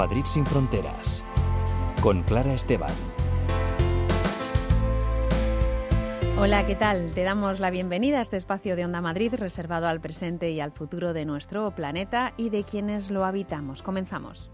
[0.00, 1.22] Madrid sin fronteras.
[2.00, 2.90] Con Clara Esteban.
[6.38, 7.10] Hola, ¿qué tal?
[7.10, 10.72] Te damos la bienvenida a este espacio de Onda Madrid reservado al presente y al
[10.72, 13.82] futuro de nuestro planeta y de quienes lo habitamos.
[13.82, 14.50] Comenzamos.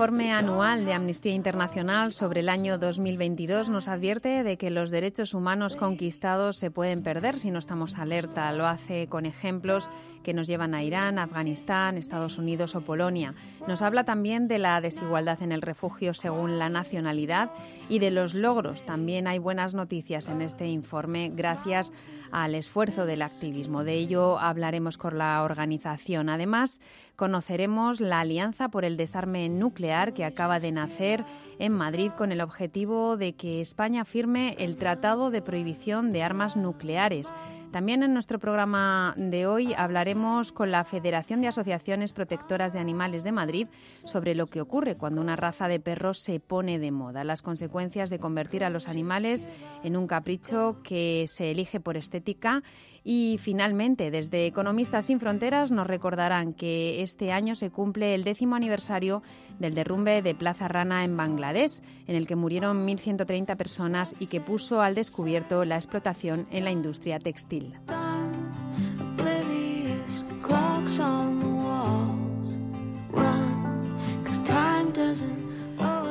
[0.00, 5.34] Informe anual de Amnistía Internacional sobre el año 2022 nos advierte de que los derechos
[5.34, 8.50] humanos conquistados se pueden perder si no estamos alerta.
[8.52, 9.90] Lo hace con ejemplos
[10.22, 13.34] que nos llevan a Irán, Afganistán, Estados Unidos o Polonia.
[13.68, 17.50] Nos habla también de la desigualdad en el refugio según la nacionalidad
[17.90, 18.86] y de los logros.
[18.86, 21.92] También hay buenas noticias en este informe gracias
[22.32, 23.84] al esfuerzo del activismo.
[23.84, 26.30] De ello hablaremos con la organización.
[26.30, 26.80] Además,
[27.20, 31.22] conoceremos la Alianza por el Desarme Nuclear que acaba de nacer
[31.58, 36.56] en Madrid con el objetivo de que España firme el Tratado de Prohibición de Armas
[36.56, 37.30] Nucleares.
[37.72, 43.22] También en nuestro programa de hoy hablaremos con la Federación de Asociaciones Protectoras de Animales
[43.22, 43.68] de Madrid
[44.04, 48.10] sobre lo que ocurre cuando una raza de perros se pone de moda, las consecuencias
[48.10, 49.46] de convertir a los animales
[49.84, 52.64] en un capricho que se elige por estética
[53.04, 58.56] y finalmente, desde Economistas sin Fronteras nos recordarán que este año se cumple el décimo
[58.56, 59.22] aniversario
[59.58, 64.40] del derrumbe de Plaza Rana en Bangladesh, en el que murieron 1.130 personas y que
[64.40, 67.74] puso al descubierto la explotación en la industria textil.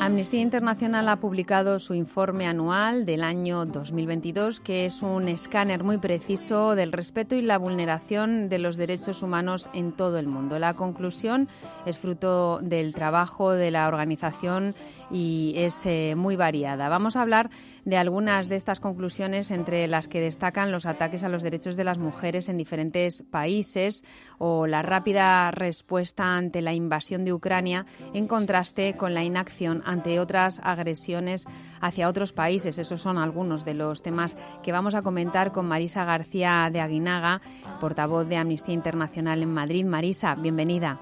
[0.09, 5.99] Amnistía Internacional ha publicado su informe anual del año 2022, que es un escáner muy
[5.99, 10.57] preciso del respeto y la vulneración de los derechos humanos en todo el mundo.
[10.57, 11.47] La conclusión
[11.85, 14.73] es fruto del trabajo de la organización
[15.11, 16.89] y es eh, muy variada.
[16.89, 17.51] Vamos a hablar
[17.85, 21.83] de algunas de estas conclusiones, entre las que destacan los ataques a los derechos de
[21.83, 24.03] las mujeres en diferentes países
[24.39, 29.98] o la rápida respuesta ante la invasión de Ucrania en contraste con la inacción ante
[29.99, 31.45] ante otras agresiones
[31.81, 32.79] hacia otros países.
[32.79, 37.41] Esos son algunos de los temas que vamos a comentar con Marisa García de Aguinaga,
[37.81, 39.85] portavoz de Amnistía Internacional en Madrid.
[39.85, 41.01] Marisa, bienvenida.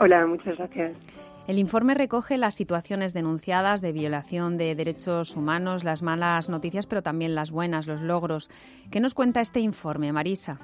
[0.00, 0.96] Hola, muchas gracias.
[1.46, 7.02] El informe recoge las situaciones denunciadas de violación de derechos humanos, las malas noticias, pero
[7.02, 8.50] también las buenas, los logros.
[8.90, 10.58] ¿Qué nos cuenta este informe, Marisa?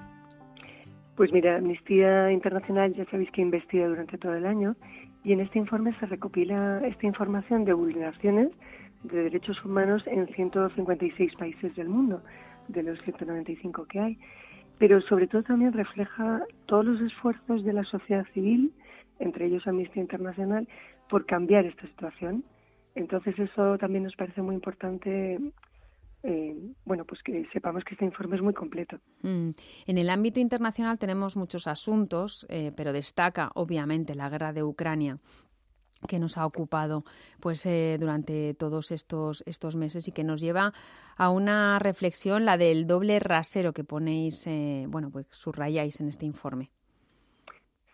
[1.15, 4.75] Pues mira, Amnistía Internacional ya sabéis que investiga durante todo el año
[5.25, 8.49] y en este informe se recopila esta información de vulneraciones
[9.03, 12.23] de derechos humanos en 156 países del mundo,
[12.69, 14.19] de los 195 que hay,
[14.79, 18.73] pero sobre todo también refleja todos los esfuerzos de la sociedad civil,
[19.19, 20.69] entre ellos Amnistía Internacional,
[21.09, 22.45] por cambiar esta situación.
[22.95, 25.39] Entonces eso también nos parece muy importante
[26.23, 26.55] eh,
[26.85, 28.99] bueno, pues que sepamos que este informe es muy completo.
[29.23, 29.51] Mm.
[29.87, 35.19] En el ámbito internacional tenemos muchos asuntos, eh, pero destaca obviamente la guerra de Ucrania
[36.09, 37.05] que nos ha ocupado
[37.41, 40.73] pues eh, durante todos estos estos meses y que nos lleva
[41.19, 44.49] a una reflexión la del doble rasero que ponéis
[44.89, 46.71] bueno pues subrayáis en este informe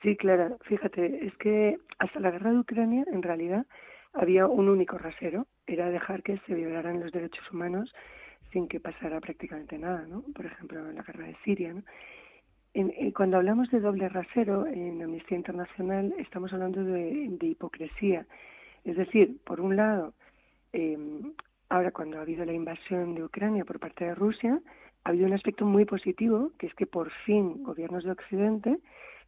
[0.02, 3.66] sí Clara fíjate es que hasta la guerra de Ucrania en realidad
[4.12, 7.94] había un único rasero era dejar que se violaran los derechos humanos
[8.52, 10.22] sin que pasara prácticamente nada, ¿no?
[10.34, 11.82] Por ejemplo, en la guerra de Siria, ¿no?
[12.74, 18.26] En, cuando hablamos de doble rasero en Amnistía Internacional estamos hablando de, hipocresía.
[18.84, 20.12] Es decir, por un lado,
[20.74, 20.98] eh,
[21.70, 24.60] ahora cuando ha habido la invasión de Ucrania por parte de Rusia,
[25.04, 28.78] ha habido un aspecto muy positivo, que es que por fin gobiernos de Occidente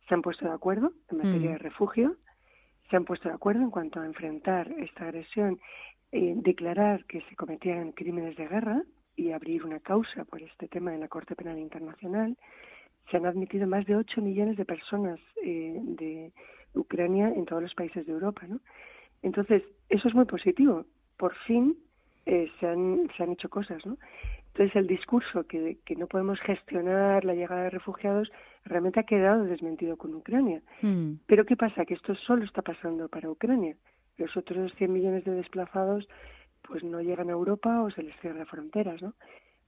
[0.06, 1.52] se han puesto de acuerdo en materia mm.
[1.52, 2.16] de refugio,
[2.90, 5.58] se han puesto de acuerdo en cuanto a enfrentar esta agresión,
[6.12, 8.82] eh, declarar que se cometían crímenes de guerra,
[9.18, 12.36] y abrir una causa por este tema en la Corte Penal Internacional.
[13.10, 16.32] Se han admitido más de 8 millones de personas eh, de
[16.74, 18.46] Ucrania en todos los países de Europa.
[18.46, 18.60] ¿no?
[19.22, 20.86] Entonces, eso es muy positivo.
[21.16, 21.76] Por fin
[22.26, 23.84] eh, se, han, se han hecho cosas.
[23.84, 23.98] ¿no?
[24.52, 28.30] Entonces, el discurso que, que no podemos gestionar la llegada de refugiados
[28.64, 30.62] realmente ha quedado desmentido con Ucrania.
[30.80, 31.14] Hmm.
[31.26, 31.84] Pero ¿qué pasa?
[31.84, 33.74] Que esto solo está pasando para Ucrania.
[34.18, 36.08] Los otros 100 millones de desplazados
[36.62, 39.14] pues no llegan a Europa o se les cierran fronteras, ¿no?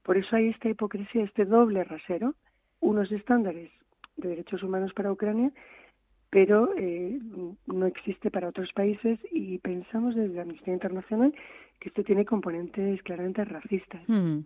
[0.03, 2.35] Por eso hay esta hipocresía, este doble rasero,
[2.79, 3.71] unos estándares
[4.17, 5.51] de derechos humanos para Ucrania,
[6.29, 7.19] pero eh,
[7.67, 11.33] no existe para otros países y pensamos desde la Amnistía Internacional
[11.79, 14.01] que esto tiene componentes claramente racistas.
[14.07, 14.39] Hmm.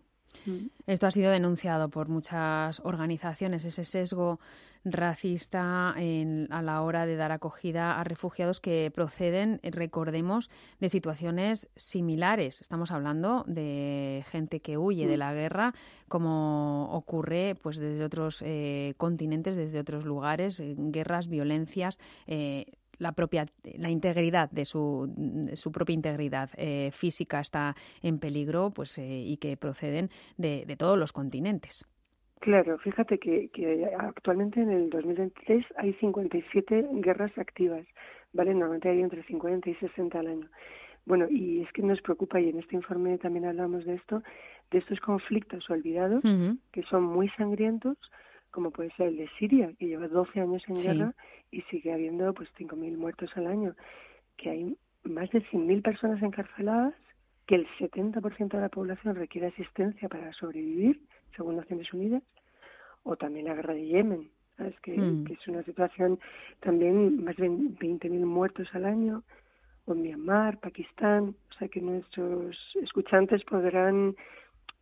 [0.45, 0.67] Mm.
[0.87, 4.39] Esto ha sido denunciado por muchas organizaciones, ese sesgo
[4.85, 10.49] racista a la hora de dar acogida a refugiados que proceden, recordemos,
[10.79, 12.61] de situaciones similares.
[12.61, 15.19] Estamos hablando de gente que huye de mm.
[15.19, 15.73] la guerra,
[16.07, 21.99] como ocurre pues desde otros eh, continentes, desde otros lugares, guerras, violencias.
[22.27, 22.65] Eh,
[22.97, 23.45] la propia
[23.77, 29.37] la integridad de su, su propia integridad eh, física está en peligro pues eh, y
[29.37, 31.85] que proceden de, de, todos los continentes.
[32.39, 37.85] Claro, fíjate que, que, actualmente en el 2023 hay 57 guerras activas,
[38.33, 38.53] ¿vale?
[38.53, 40.49] Normalmente hay entre 50 y 60 al año.
[41.05, 44.23] Bueno, y es que nos preocupa, y en este informe también hablamos de esto,
[44.71, 46.23] de estos conflictos olvidados,
[46.71, 47.97] que son muy sangrientos,
[48.55, 51.13] como puede ser el de Siria, que lleva 12 años en guerra
[51.51, 53.75] y sigue habiendo pues 5.000 muertos al año,
[54.37, 56.93] que hay más de 100.000 personas encarceladas,
[57.47, 61.01] que el 70% de la población requiere asistencia para sobrevivir,
[61.35, 62.23] según Naciones Unidas,
[63.03, 64.79] o también la guerra de Yemen, ¿sabes?
[64.79, 65.25] Que, mm.
[65.25, 66.17] que es una situación
[66.61, 69.23] también más de 20.000 muertos al año,
[69.83, 74.15] o Myanmar, Pakistán, o sea que nuestros escuchantes podrán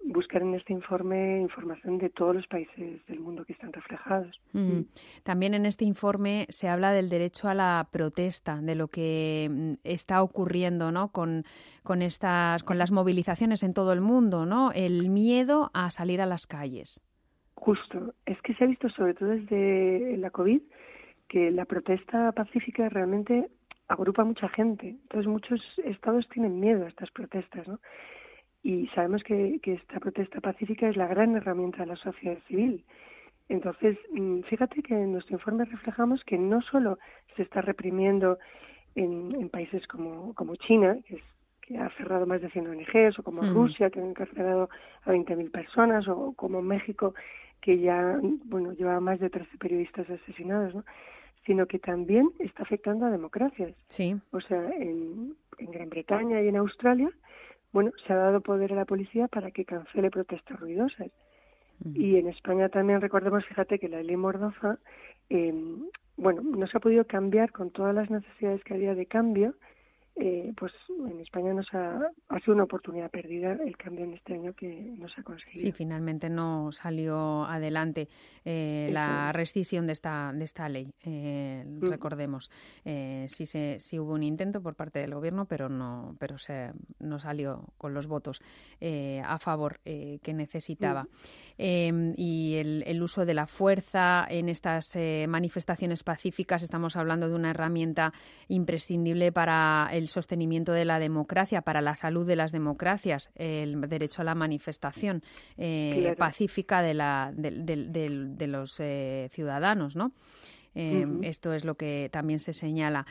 [0.05, 4.39] buscar en este informe información de todos los países del mundo que están reflejados.
[4.51, 4.81] Mm.
[5.23, 9.73] También en este informe se habla del derecho a la protesta, de lo que mm,
[9.83, 11.11] está ocurriendo, ¿no?
[11.11, 11.45] Con,
[11.83, 14.71] con estas, con las movilizaciones en todo el mundo, ¿no?
[14.71, 17.01] El miedo a salir a las calles.
[17.55, 20.61] Justo, es que se ha visto sobre todo desde la COVID
[21.29, 23.49] que la protesta pacífica realmente
[23.87, 24.89] agrupa a mucha gente.
[24.89, 27.79] Entonces muchos estados tienen miedo a estas protestas, ¿no?
[28.63, 32.83] Y sabemos que, esta protesta pacífica es la gran herramienta de la sociedad civil.
[33.49, 36.97] Entonces, mm, fíjate que en nuestro informe reflejamos que no solo
[37.35, 38.39] se está reprimiendo
[38.95, 41.21] en, países como, como China, que, es,
[41.61, 43.53] que ha cerrado más de 100 ONGs, o como mm.
[43.53, 44.69] Rusia, que ha encarcelado
[45.03, 47.13] a 20.000 personas, o como México,
[47.59, 50.85] que ya bueno lleva más de 13 periodistas asesinados, ¿no?
[51.45, 53.75] sino que también está afectando a democracias.
[53.87, 54.15] Sí.
[54.31, 57.11] O sea, en, en Gran Bretaña y en Australia
[57.73, 61.09] bueno, se ha dado poder a la policía para que cancele protestas ruidosas.
[61.93, 64.77] Y en España también recordemos, fíjate que la ley Mordaza,
[65.29, 65.53] eh,
[66.15, 69.55] bueno, no se ha podido cambiar con todas las necesidades que había de cambio,
[70.15, 74.35] eh, pues en España nos ha, ha, sido una oportunidad perdida el cambio en este
[74.35, 75.59] año que no se ha conseguido.
[75.59, 78.09] Sí, finalmente no salió adelante
[78.45, 81.89] eh, la rescisión de esta, de esta ley, eh, mm.
[81.89, 82.51] recordemos.
[82.83, 87.17] sí, se, sí hubo un intento por parte del Gobierno, pero no, pero se, no
[87.17, 88.39] salió con los votos
[88.81, 91.07] a favor que necesitaba.
[91.57, 92.13] Mm.
[92.17, 94.95] y el, el, uso de la fuerza en estas
[95.27, 98.13] manifestaciones pacíficas, estamos hablando de una herramienta
[98.47, 103.79] imprescindible para el el sostenimiento de la democracia, para la salud de las democracias, el
[103.89, 105.23] derecho a la manifestación
[105.57, 110.11] eh, pacífica de, la, de, los eh, ciudadanos, ¿no?
[110.75, 113.05] Eh, esto es lo que también se señala.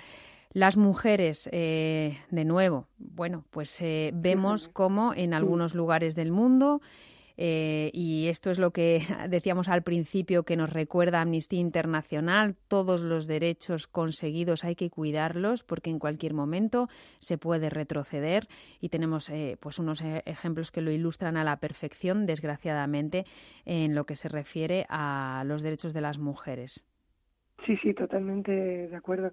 [0.53, 6.83] Las mujeres, de nuevo, bueno, pues vemos cómo en algunos lugares del mundo
[7.37, 12.57] eh, y esto es lo que decíamos al principio que nos recuerda Amnistía Internacional.
[12.69, 18.47] Todos los derechos conseguidos hay que cuidarlos porque en cualquier momento se puede retroceder
[18.81, 23.25] y tenemos eh, pues unos eh, ejemplos que lo ilustran a la perfección, desgraciadamente,
[23.65, 26.87] en lo que se refiere a los derechos de las mujeres.
[27.67, 29.33] Sí, sí, totalmente de acuerdo.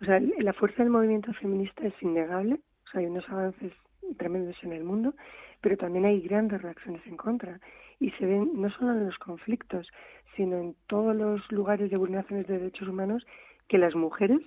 [0.00, 2.58] O sea, la fuerza del movimiento feminista es innegable.
[2.94, 3.72] Hay unos avances
[4.16, 5.14] tremendos en el mundo
[5.60, 7.60] pero también hay grandes reacciones en contra
[7.98, 9.88] y se ven no solo en los conflictos,
[10.36, 13.26] sino en todos los lugares de vulneraciones de derechos humanos
[13.68, 14.40] que las mujeres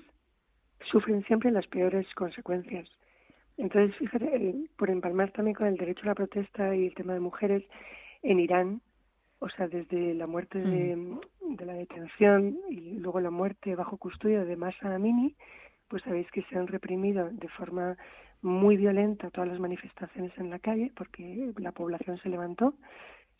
[0.85, 2.89] sufren siempre las peores consecuencias.
[3.57, 7.19] Entonces, fíjate, por empalmar también con el derecho a la protesta y el tema de
[7.19, 7.63] mujeres,
[8.23, 8.81] en Irán,
[9.39, 11.19] o sea, desde la muerte de, mm.
[11.55, 15.35] de la detención y luego la muerte bajo custodia de Masa Amini,
[15.87, 17.97] pues sabéis que se han reprimido de forma
[18.43, 22.75] muy violenta todas las manifestaciones en la calle porque la población se levantó,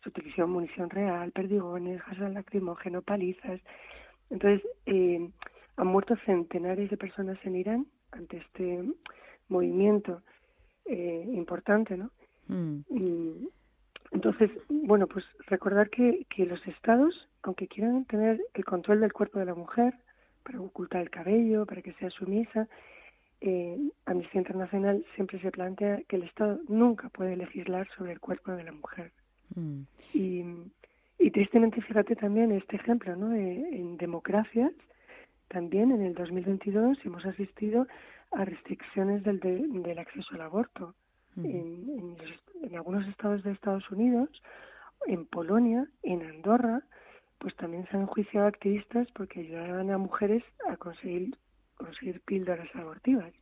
[0.01, 3.61] se utilizó munición real, perdigones, gas lacrimógeno, palizas.
[4.29, 5.29] Entonces, eh,
[5.75, 8.83] han muerto centenares de personas en Irán ante este
[9.49, 10.21] movimiento
[10.85, 12.11] eh, importante, ¿no?
[12.47, 13.47] Mm.
[14.11, 19.39] entonces, bueno, pues recordar que, que los estados, aunque quieran tener el control del cuerpo
[19.39, 19.93] de la mujer,
[20.43, 22.67] para ocultar el cabello, para que sea sumisa,
[23.45, 28.53] eh, Amnistía Internacional siempre se plantea que el Estado nunca puede legislar sobre el cuerpo
[28.53, 29.11] de la mujer.
[29.55, 29.81] Mm.
[30.13, 30.45] Y,
[31.19, 33.35] y, tristemente, fíjate también este ejemplo, ¿no?
[33.35, 34.71] en democracias,
[35.49, 37.85] también en el 2022 hemos asistido
[38.31, 40.95] a restricciones del, del acceso al aborto.
[41.37, 42.15] en,
[42.63, 44.29] en, algunos estados de Estados Unidos,
[45.05, 46.81] en Polonia, en Andorra,
[47.39, 51.35] pues también se han enjuiciado activistas porque ayudaban a mujeres a conseguir,
[51.83, 53.33] conseguir píldoras abortivas.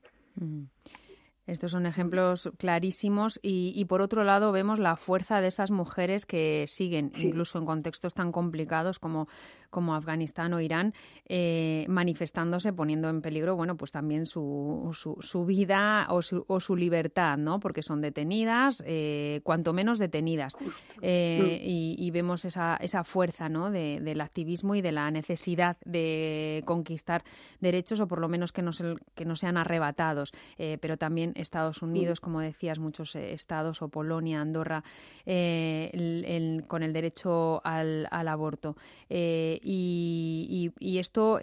[1.51, 6.63] Estos son ejemplos clarísimos y, por otro lado vemos la fuerza de esas mujeres que
[6.69, 9.27] siguen, incluso en contextos tan complicados como,
[9.69, 10.93] como Afganistán o Irán,
[11.25, 16.77] eh, manifestándose, poniendo en peligro, bueno, pues también su, su, vida o su, o su,
[16.77, 17.59] libertad, ¿no?
[17.59, 20.55] Porque son detenidas, eh, cuanto menos detenidas.
[21.01, 23.71] Eh, y, vemos esa, esa fuerza, ¿no?
[23.71, 27.23] del activismo y de la necesidad de conquistar
[27.59, 28.71] derechos o por lo menos que no,
[29.15, 34.41] que no sean arrebatados, pero también Estados Unidos, como decías, muchos eh, estados o Polonia,
[34.41, 34.83] Andorra,
[35.25, 38.75] eh, con el derecho al, aborto.
[39.09, 40.71] Eh, y,
[41.01, 41.39] esto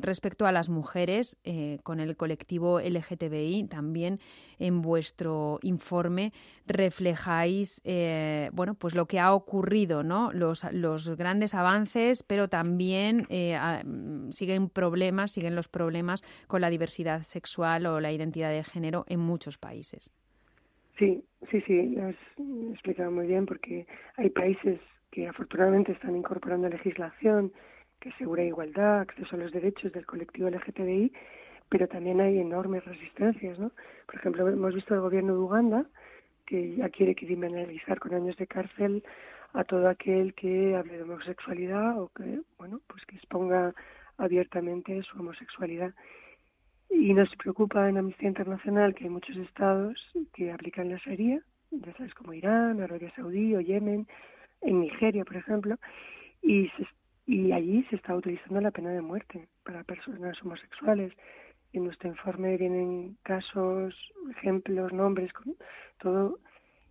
[0.00, 1.36] respecto a las mujeres,
[1.82, 4.20] con el colectivo LGTBI, también
[4.58, 6.32] en vuestro informe
[6.66, 7.82] reflejáis
[8.52, 10.32] bueno, pues lo que ha ocurrido, ¿no?
[10.32, 13.26] los, los grandes avances, pero también
[14.30, 19.22] siguen problemas, siguen los problemas con la diversidad sexual o la identidad de género en
[19.22, 20.10] muchos países.
[20.98, 22.16] Sí, sí, sí, lo has
[22.72, 24.80] explicado muy bien porque hay países
[25.10, 27.52] que afortunadamente están incorporando legislación
[28.00, 31.12] que asegura igualdad, acceso a los derechos del colectivo LGTBI,
[31.68, 33.72] pero también hay enormes resistencias, ¿no?
[34.06, 35.86] Por ejemplo, hemos visto el gobierno de Uganda
[36.46, 39.02] que ya quiere criminalizar con años de cárcel
[39.52, 43.74] a todo aquel que hable de homosexualidad o que, bueno, pues que exponga
[44.16, 45.92] abiertamente su homosexualidad.
[46.90, 51.92] Y nos preocupa en Amnistía Internacional que hay muchos estados que aplican la Sharia, ya
[51.94, 54.06] sabes, como Irán, Arabia Saudí o Yemen,
[54.62, 55.76] en Nigeria, por ejemplo,
[56.42, 56.70] y,
[57.26, 61.12] y allí se está utilizando la pena de muerte para personas homosexuales.
[61.72, 63.94] En nuestro informe vienen casos,
[64.30, 65.30] ejemplos, nombres,
[65.98, 66.38] todo,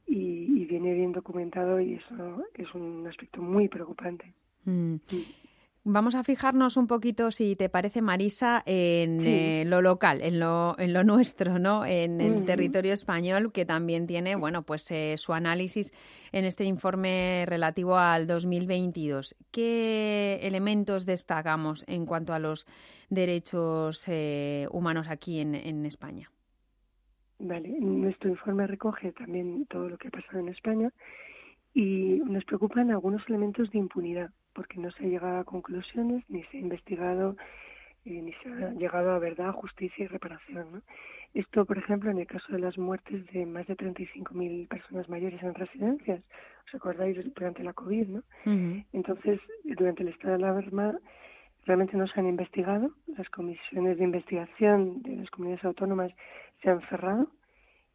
[0.08, 4.34] y, viene bien documentado y eso es un aspecto muy preocupante.
[4.66, 4.96] Mm.
[5.88, 10.76] Vamos a fijarnos un poquito, si te parece, Marisa, en eh, lo local, en lo,
[10.80, 11.86] en lo nuestro, ¿no?
[11.86, 15.94] En el territorio español, que también tiene, bueno, pues eh, su análisis
[16.32, 19.36] en este informe relativo al 2022.
[19.52, 22.66] ¿Qué elementos destacamos en cuanto a los
[23.12, 26.32] derechos eh, humanos aquí en, en España?
[27.38, 30.92] Vale, nuestro informe recoge también todo lo que ha pasado en España
[31.76, 36.42] y nos preocupan algunos elementos de impunidad porque no se ha llegado a conclusiones, ni
[36.46, 37.36] se ha investigado,
[38.06, 40.82] eh, ni se ha llegado a verdad, justicia y reparación.
[41.34, 45.44] Esto, por ejemplo, en el caso de las muertes de más de 35.000 personas mayores
[45.44, 46.22] en residencias,
[46.66, 48.08] ¿os acordáis durante la COVID?
[48.08, 48.24] ¿no?
[48.94, 50.98] Entonces, durante el estado de alarma,
[51.66, 56.12] realmente no se han investigado, las comisiones de investigación de las comunidades autónomas
[56.62, 57.28] se han cerrado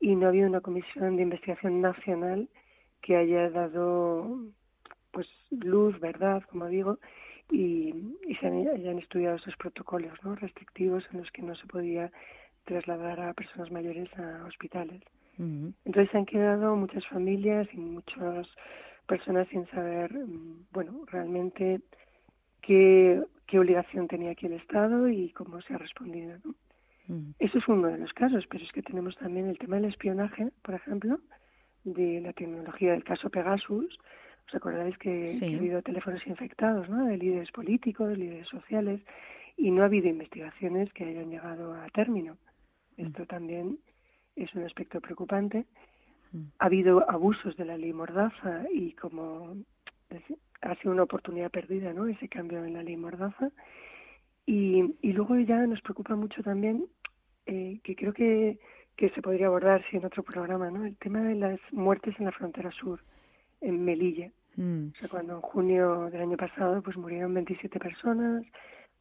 [0.01, 2.49] y no ha habido una comisión de investigación nacional
[3.01, 4.51] que haya dado
[5.11, 6.99] pues luz, verdad, como digo,
[7.51, 7.93] y,
[8.41, 10.35] se han, estudiado esos protocolos ¿no?
[10.37, 12.11] restrictivos en los que no se podía
[12.65, 15.03] trasladar a personas mayores a hospitales.
[15.39, 18.47] Entonces se han quedado muchas familias y muchas
[19.07, 21.81] personas sin saber, mm, bueno, realmente
[22.61, 26.37] qué, qué obligación tenía aquí el Estado y cómo se ha respondido.
[26.45, 26.55] ¿no?
[27.39, 30.51] Eso es uno de los casos, pero es que tenemos también el tema del espionaje,
[30.63, 31.19] por ejemplo,
[31.85, 33.99] de la tecnología del caso Pegasus,
[34.51, 37.07] ¿Os acordáis que, ha habido teléfonos infectados, ¿no?
[37.07, 39.01] De líderes políticos, líderes sociales,
[39.57, 42.37] y no ha habido investigaciones que hayan llegado a término.
[42.97, 43.07] Mm.
[43.07, 43.79] Esto también
[44.35, 45.67] es un aspecto preocupante.
[46.33, 46.47] Mm.
[46.59, 49.55] Ha habido abusos de la ley Mordaza y como
[50.63, 52.09] ha sido una oportunidad perdida, ¿no?
[52.09, 53.53] Ese cambio en la ley Mordaza.
[54.47, 56.87] Y, y luego ya nos preocupa mucho también,
[57.47, 58.59] eh, que creo que,
[58.97, 60.85] que se podría abordar si en otro programa, ¿no?
[60.87, 63.01] El tema de las muertes en la frontera sur,
[63.61, 64.33] en Melilla.
[64.57, 64.89] Mm.
[64.89, 68.45] O sea, cuando en junio del año pasado pues murieron 27 personas,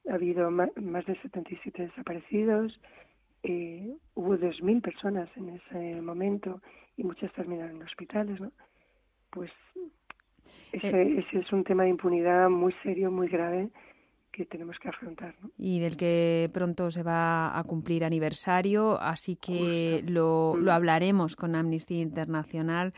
[0.10, 2.79] ha habido más, de 77 desaparecidos,
[3.44, 6.62] eh, hubo 2.000 personas en ese momento
[6.98, 8.51] y muchas terminaron en hospitales, ¿no?
[9.29, 9.51] Pues
[10.72, 11.20] ese, eh.
[11.20, 13.70] ese es un tema de impunidad muy serio, muy grave
[14.32, 15.36] que tenemos que afrontar.
[15.41, 15.51] ¿no?
[15.58, 20.75] Y del que pronto se va a cumplir aniversario, así que lo, lo, mm.
[20.75, 22.94] hablaremos con Amnistía Internacional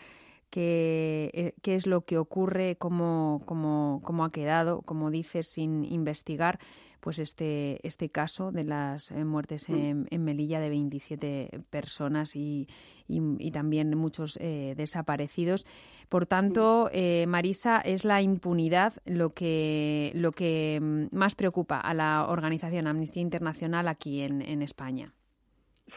[0.51, 5.83] qué, eh, qué es lo que ocurre, cómo, cómo, cómo ha quedado, como dices, sin
[5.85, 6.59] investigar
[6.99, 10.05] pues este, este caso de las eh, muertes mm.
[10.11, 12.67] en, Melilla de 27 personas y,
[13.07, 15.65] y, también muchos eh, desaparecidos.
[16.09, 16.91] Por tanto,
[17.27, 23.23] Marisa, es la impunidad lo que, lo que mm, más preocupa a la organización Amnistía
[23.23, 25.11] Internacional aquí en, en España.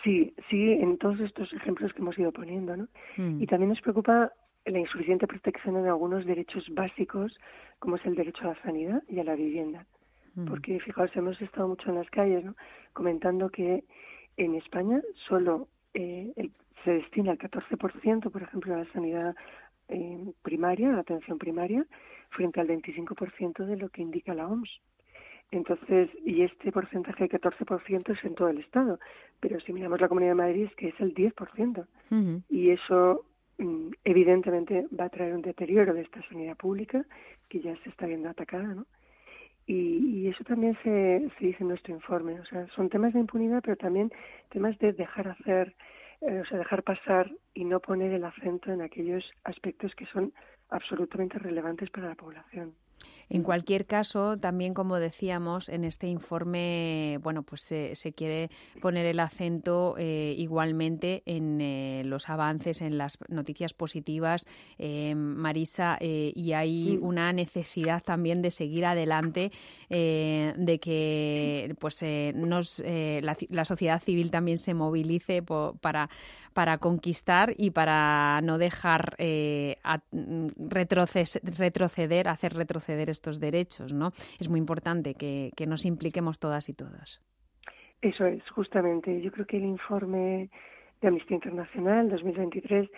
[0.05, 2.89] Sí, sí, en todos estos ejemplos que hemos ido poniendo, ¿no?
[3.17, 3.43] Mm.
[3.43, 4.33] Y también nos preocupa
[4.67, 7.39] la insuficiente protección en algunos derechos básicos,
[7.79, 9.87] como es el derecho a la sanidad y a la vivienda.
[10.35, 10.47] Mm.
[10.47, 12.57] Porque, fijaos, hemos estado mucho en las calles, ¿no?
[12.93, 13.85] Comentando que
[14.37, 16.33] en España solo eh,
[16.83, 19.35] se destina el 14%, por ejemplo, a la sanidad
[19.89, 21.87] eh, primaria, a la atención primaria,
[22.31, 24.81] frente al 25% de lo que indica la OMS.
[25.51, 28.99] Entonces, y este porcentaje de 14% es en todo el Estado,
[29.41, 31.87] pero si miramos la Comunidad de Madrid es que es el 10%.
[32.49, 33.25] Y eso
[34.05, 37.05] evidentemente va a traer un deterioro de esta sanidad pública
[37.49, 38.87] que ya se está viendo atacada, ¿no?
[39.67, 42.41] Y, eso también se, se dice en nuestro informe.
[42.41, 44.13] O sea, son temas de impunidad, pero también
[44.51, 45.75] temas de dejar hacer,
[46.21, 50.33] eh, o sea, dejar pasar y no poner el acento en aquellos aspectos que son
[50.71, 52.75] absolutamente relevantes para la población.
[53.31, 59.19] En cualquier caso, también como decíamos, en este informe, bueno, pues se, quiere poner el
[59.19, 64.47] acento eh, igualmente en eh, los avances, en las noticias positivas,
[64.79, 69.51] eh, Marisa, y hay una necesidad también de seguir adelante,
[69.89, 76.11] de que pues nos, la, sociedad civil también se movilice para,
[76.55, 79.17] para conquistar y para no dejar
[81.59, 84.13] retroceder, hacer retroceder estos derechos, ¿no?
[84.39, 87.21] Es muy importante que, nos impliquemos todas y todos.
[88.01, 89.21] Eso es, justamente.
[89.21, 90.51] Yo creo que el informe
[91.01, 92.89] de Amnistía Internacional 2023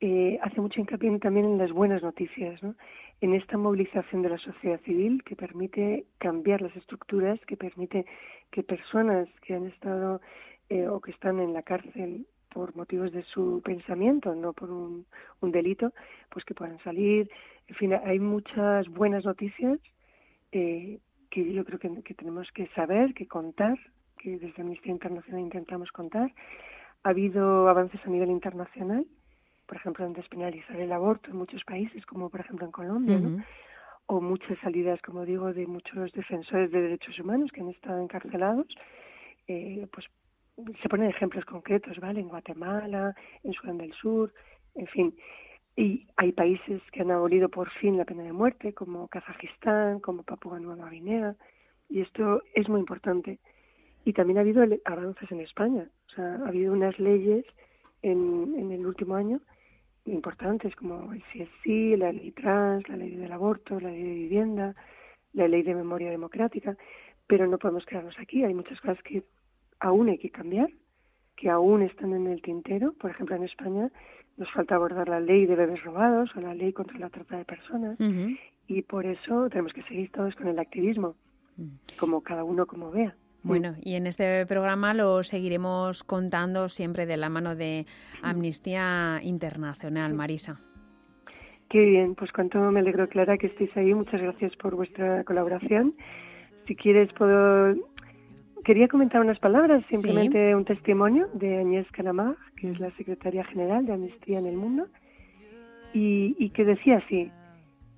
[0.00, 2.74] eh, hace mucho hincapié también en las buenas noticias, ¿no?
[3.20, 8.06] en esta movilización de la sociedad civil que permite cambiar las estructuras, que permite
[8.50, 10.20] que personas que han estado
[10.68, 15.04] eh, o que están en la cárcel por motivos de su pensamiento, no por un,
[15.40, 15.92] un delito,
[16.30, 17.28] pues que puedan salir,
[17.66, 19.78] en fin, hay muchas buenas noticias
[20.52, 23.76] eh, que yo creo que, tenemos que saber, que contar,
[24.18, 26.32] que desde Amnistía Internacional intentamos contar.
[27.02, 29.04] Ha habido avances a nivel internacional,
[29.66, 33.20] por ejemplo, en despenalizar el aborto en muchos países, como por ejemplo en Colombia,
[34.06, 38.66] o muchas salidas, como digo, de muchos defensores de derechos humanos que han estado encarcelados.
[39.48, 40.06] Eh, pues
[40.82, 42.20] se ponen ejemplos concretos, ¿vale?
[42.20, 44.32] En Guatemala, en Sudán del Sur,
[44.74, 45.14] en fin.
[45.76, 50.22] Y hay países que han abolido por fin la pena de muerte, como Kazajistán, como
[50.22, 51.34] Papúa Nueva Guinea,
[51.88, 53.40] y esto es muy importante.
[54.04, 57.44] Y también ha habido avances en España, o sea, ha habido unas leyes
[58.02, 59.40] en, en el último año
[60.06, 64.74] importantes, como el CSI, la ley trans, la ley del aborto, la ley de vivienda,
[65.32, 66.76] la ley de memoria democrática,
[67.26, 69.24] pero no podemos quedarnos aquí, hay muchas cosas que
[69.80, 70.70] aún hay que cambiar,
[71.36, 73.90] que aún están en el tintero, por ejemplo en España
[74.36, 77.44] nos falta abordar la ley de bebés robados o la ley contra la trata de
[77.44, 77.96] personas
[78.66, 81.14] y por eso tenemos que seguir todos con el activismo,
[81.98, 83.14] como cada uno como vea.
[83.42, 87.84] Bueno, y en este programa lo seguiremos contando siempre de la mano de
[88.22, 90.60] Amnistía Internacional, Marisa.
[91.68, 93.92] Qué bien, pues cuánto me alegro, Clara, que estéis ahí.
[93.92, 95.94] Muchas gracias por vuestra colaboración.
[96.66, 97.74] Si quieres, puedo
[98.64, 103.84] Quería comentar unas palabras, simplemente un testimonio de Agnès Calamar, que es la secretaria general
[103.84, 104.86] de Amnistía en el Mundo,
[105.92, 107.30] y, que decía así,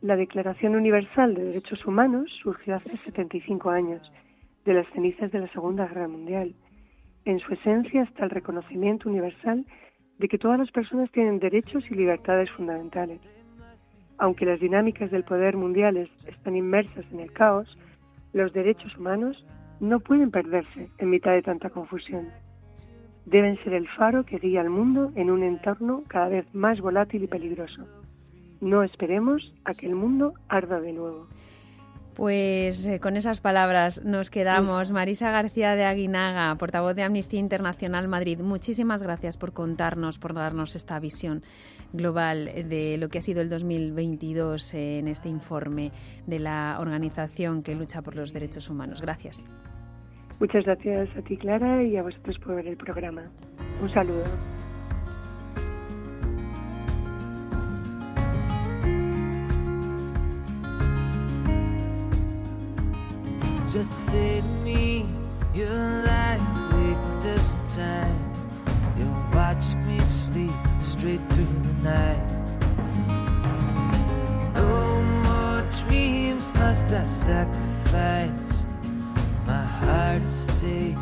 [0.02, 4.12] la Declaración Universal de Derechos Humanos surgió hace 75 años,
[4.64, 6.52] de las cenizas de la Segunda Guerra Mundial.
[7.24, 9.64] En su esencia está el reconocimiento universal
[10.18, 13.20] de que todas las personas tienen derechos y libertades fundamentales.
[14.18, 17.78] Aunque las dinámicas del poder mundiales están inmersas en el caos,
[18.32, 19.46] los derechos humanos
[19.80, 22.28] no pueden perderse en mitad de tanta confusión.
[23.24, 27.24] Deben ser el faro que guía al mundo en un entorno cada vez más volátil
[27.24, 27.86] y peligroso.
[28.60, 31.26] No esperemos a que el mundo arda de nuevo.
[32.16, 34.90] Pues eh, con esas palabras nos quedamos.
[34.90, 40.76] Marisa García de Aguinaga, portavoz de Amnistía Internacional Madrid, muchísimas gracias por contarnos, por darnos
[40.76, 41.42] esta visión
[41.92, 45.92] global de lo que ha sido el 2022 en este informe
[46.26, 49.02] de la organización que lucha por los derechos humanos.
[49.02, 49.44] Gracias.
[50.38, 53.22] Muchas gracias a ti, Clara, y a vosotros por ver el programa.
[53.80, 54.24] Un saludo.
[63.72, 65.06] Just say to me,
[65.54, 66.38] you'll lie
[66.70, 68.16] awake this time.
[68.96, 72.24] You'll watch me sleep straight through the night.
[74.54, 78.65] No more dreams must I sacrifice.
[79.46, 80.98] My heart is safe.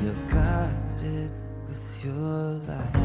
[0.00, 1.30] You're guarded
[1.68, 3.03] with your light.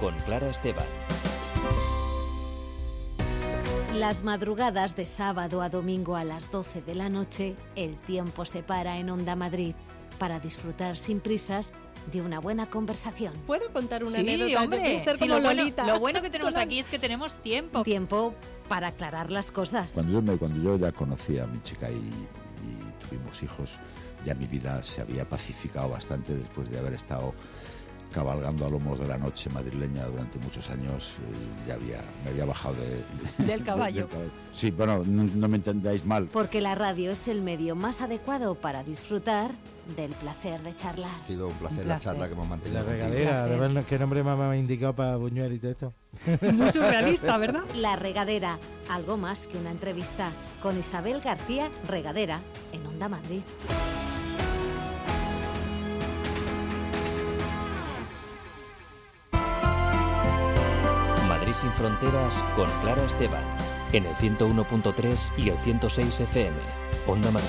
[0.00, 0.86] Con Clara Esteban.
[3.94, 8.62] Las madrugadas de sábado a domingo a las 12 de la noche, el tiempo se
[8.62, 9.74] para en Onda Madrid
[10.18, 11.72] para disfrutar sin prisas
[12.12, 13.32] de una buena conversación.
[13.46, 14.62] ¿Puedo contar una Sí, anécdota?
[14.64, 15.86] hombre, ser sí, como lo, bueno, Lolita.
[15.86, 17.82] lo bueno que tenemos aquí es que tenemos tiempo.
[17.82, 18.34] Tiempo
[18.68, 19.92] para aclarar las cosas.
[19.92, 23.78] Cuando yo, me- cuando yo ya conocí a mi chica y, y tuvimos hijos,
[24.24, 27.34] ya mi vida se había pacificado bastante después de haber estado
[28.16, 31.16] cabalgando a lomos de la noche madrileña durante muchos años.
[31.64, 34.08] y ya había, me había bajado de- Del caballo.
[34.52, 36.26] Sí, bueno, no, no me entendáis mal.
[36.32, 39.50] Porque la radio es el medio más adecuado para disfrutar
[39.98, 41.10] del placer de charlar.
[41.20, 42.02] Ha sido un placer, Un la placer.
[42.12, 42.82] charla que hemos mantenido.
[42.82, 45.92] La regadera, ver qué nombre más me ha indicado para Buñuel y todo esto.
[46.54, 47.64] Muy surrealista, ¿verdad?
[47.76, 50.30] La regadera, algo más que una entrevista,
[50.62, 52.40] con Isabel García Regadera,
[52.72, 53.42] en Onda Madrid.
[61.60, 63.42] Sin fronteras con Clara Esteban.
[63.92, 66.56] En el 101.3 y el 106 FM.
[67.06, 67.48] Onda Madrid.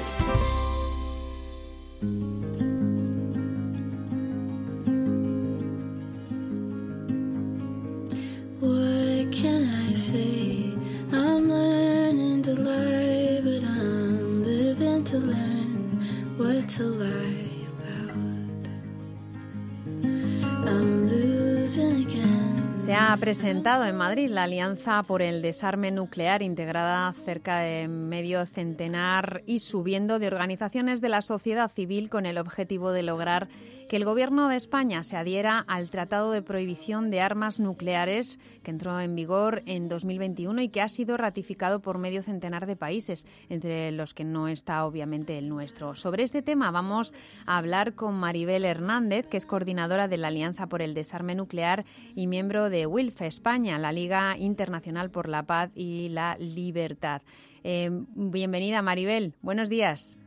[22.87, 28.45] Se ha presentado en Madrid la Alianza por el Desarme Nuclear, integrada cerca de medio
[28.45, 33.49] centenar y subiendo de organizaciones de la sociedad civil con el objetivo de lograr
[33.87, 38.71] que el Gobierno de España se adhiera al Tratado de Prohibición de Armas Nucleares que
[38.71, 43.25] entró en vigor en 2021 y que ha sido ratificado por medio centenar de países,
[43.49, 45.95] entre los que no está obviamente el nuestro.
[45.95, 47.13] Sobre este tema vamos
[47.45, 51.85] a hablar con Maribel Hernández, que es coordinadora de la Alianza por el Desarme Nuclear
[52.15, 57.21] y miembro de WILF España, la Liga Internacional por la Paz y la Libertad.
[57.63, 59.33] Eh, bienvenida, Maribel.
[59.41, 60.17] Buenos días.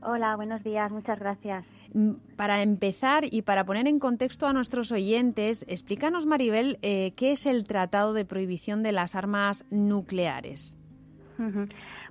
[0.00, 1.64] Hola, buenos días, muchas gracias.
[1.92, 7.32] Mm, Para empezar y para poner en contexto a nuestros oyentes, explícanos, Maribel, eh, qué
[7.32, 10.78] es el Tratado de Prohibición de las Armas Nucleares.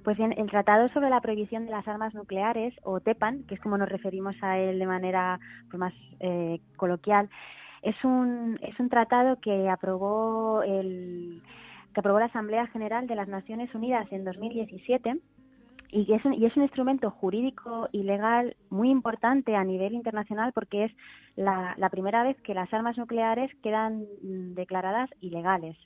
[0.04, 3.62] Pues bien, el Tratado sobre la Prohibición de las Armas Nucleares, o TEPAN, que es
[3.62, 7.30] como nos referimos a él de manera pues, más eh, coloquial,
[7.82, 11.42] es un, es un tratado que aprobó, el,
[11.94, 15.22] que aprobó la Asamblea General de las Naciones Unidas en 2017
[15.90, 20.52] y es un, y es un instrumento jurídico y legal muy importante a nivel internacional
[20.54, 20.92] porque es
[21.36, 25.78] la, la primera vez que las armas nucleares quedan mm, declaradas ilegales.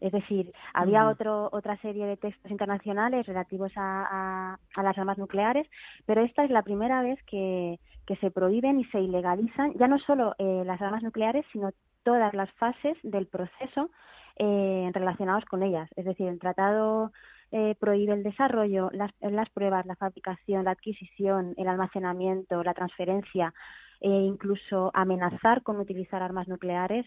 [0.00, 1.12] Es decir, había Ujú.
[1.12, 4.06] otro, otra serie de textos internacionales relativos a,
[4.54, 5.66] a- a las armas nucleares,
[6.04, 9.98] pero esta es la primera vez que, que se prohíben y se ilegalizan ya no
[10.00, 11.70] solo eh, las armas nucleares, sino
[12.02, 13.90] todas las fases del proceso
[14.36, 15.88] eh, relacionados con ellas.
[15.96, 17.12] Es decir, el tratado
[17.56, 23.54] eh, prohíbe el desarrollo, las, las pruebas, la fabricación, la adquisición, el almacenamiento, la transferencia,
[24.00, 27.06] e incluso amenazar con utilizar armas nucleares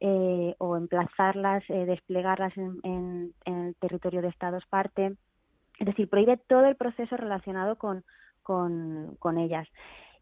[0.00, 5.16] eh, o emplazarlas, eh, desplegarlas en, el territorio de Estados parte.
[5.78, 8.04] Es decir, prohíbe todo el proceso relacionado con,
[8.42, 9.66] con, con ellas.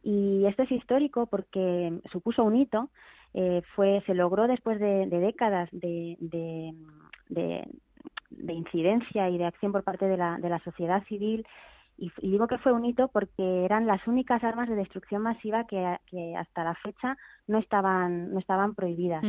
[0.05, 2.89] Y esto es histórico porque supuso un hito.
[3.35, 6.17] eh, fue, se logró después de, décadas de,
[8.31, 11.47] de- de incidencia y de acción por parte de la, de la sociedad civil.
[11.99, 15.67] Y, y digo que fue un hito porque eran las únicas armas de destrucción masiva
[15.67, 17.17] que, que hasta la fecha
[17.47, 19.23] no estaban, no estaban prohibidas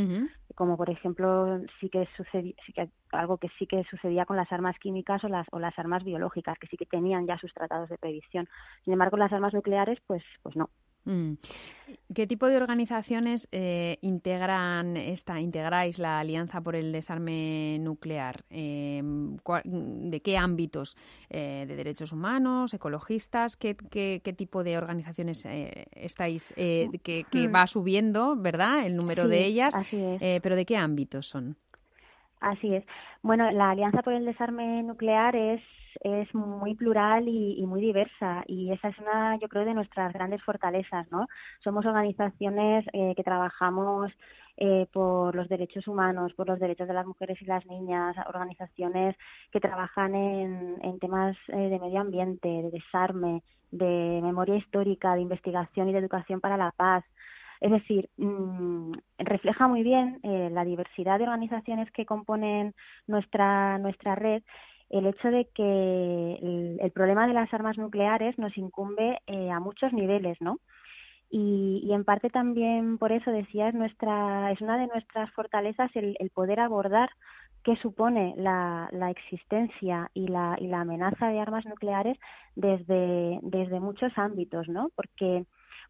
[0.55, 4.51] como por ejemplo sí que sucedía sí que algo que sí que sucedía con las
[4.51, 7.89] armas químicas o las o las armas biológicas que sí que tenían ya sus tratados
[7.89, 8.47] de prohibición
[8.83, 10.69] sin embargo las armas nucleares pues pues no.
[12.13, 18.43] ¿Qué tipo de organizaciones eh, integran esta, integráis la Alianza por el Desarme Nuclear?
[18.49, 19.01] Eh,
[19.43, 20.97] cua- ¿De qué ámbitos?
[21.29, 23.55] Eh, ¿De derechos humanos, ecologistas?
[23.55, 26.53] ¿Qué, qué, qué tipo de organizaciones eh, estáis?
[26.57, 27.55] eh, que, que Mm.
[27.55, 28.85] va subiendo, ¿verdad?
[28.85, 29.75] El número Sí, de ellas.
[30.41, 31.55] ¿Pero de qué ámbitos son?
[32.39, 32.85] Así es.
[33.23, 35.61] Bueno, la Alianza por el Desarme Nuclear es,
[36.01, 40.43] es muy plural y, muy diversa y esa es una, yo creo, de nuestras grandes
[40.43, 41.27] fortalezas, ¿no?
[41.63, 44.11] Somos organizaciones eh, que trabajamos
[44.59, 49.15] eh, por los derechos humanos, por los derechos de las mujeres y las niñas, organizaciones
[49.51, 55.89] que trabajan en, temas eh, de medio ambiente, de desarme, de memoria histórica, de investigación
[55.89, 57.05] y de educación para la paz.
[57.61, 62.73] Es decir, mm, refleja muy bien eh, la diversidad de organizaciones que componen
[63.05, 64.41] nuestra, nuestra red
[64.89, 69.93] el hecho de que el, problema de las armas nucleares nos incumbe eh, a muchos
[69.93, 70.59] niveles, ¿no?
[71.29, 75.93] Y, y en parte también por eso decía es nuestra es una de nuestras fortalezas
[75.93, 77.09] el, el poder abordar
[77.67, 82.17] qué supone la, la existencia y la, y la amenaza de armas nucleares
[82.55, 84.89] desde, desde muchos ámbitos, ¿no?
[84.95, 85.45] Porque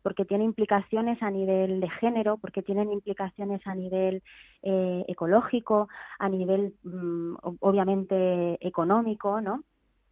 [0.08, 4.24] porque tiene implicaciones a nivel de género, porque tienen implicaciones a nivel
[4.64, 9.66] eh, ecológico, a nivel mm, obviamente económico, ¿no?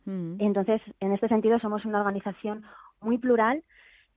[0.04, 0.36] Mm.
[0.40, 2.66] Entonces, en este sentido, somos una organización
[3.00, 3.64] muy plural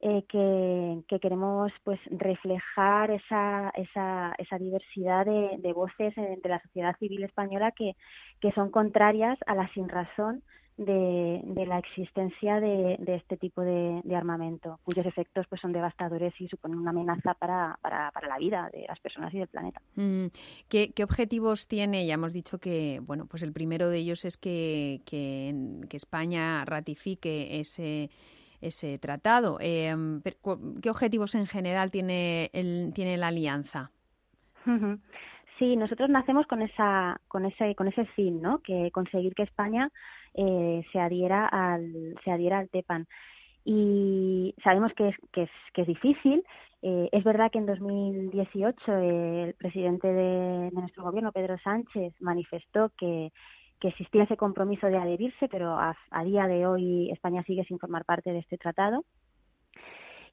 [0.00, 6.48] eh, que, que queremos pues reflejar esa, esa, esa diversidad de, de voces eh, de
[6.48, 7.94] la sociedad civil española que,
[8.40, 10.42] que son contrarias a la sinrazón
[10.78, 15.72] de, de la existencia de, de este tipo de, de armamento, cuyos efectos pues son
[15.72, 19.48] devastadores y suponen una amenaza para, para, para la vida de las personas y del
[19.48, 19.82] planeta.
[19.96, 20.26] Mm,
[20.68, 22.06] ¿Qué, qué objetivos tiene?
[22.06, 25.54] Ya hemos dicho que, bueno, pues el primero de ellos es que, que,
[25.88, 28.10] que España ratifique ese
[28.60, 29.58] ese tratado.
[29.60, 29.94] Eh,
[30.82, 33.92] ¿Qué objetivos en general tiene el, tiene la alianza?
[35.58, 38.58] Sí, nosotros nacemos con esa, con ese, con ese fin, ¿no?
[38.58, 39.90] Que conseguir que España
[40.34, 43.06] eh, se adhiera al, se adhiera al TEPAN.
[43.64, 46.42] Y sabemos que es, que es, difícil.
[46.80, 52.90] Eh, es verdad que en 2018 eh, el presidente de, nuestro gobierno, Pedro Sánchez, manifestó
[52.96, 53.30] que,
[53.80, 57.78] que existía ese compromiso de adherirse, pero a, a día de hoy España sigue sin
[57.78, 59.04] formar parte de este tratado.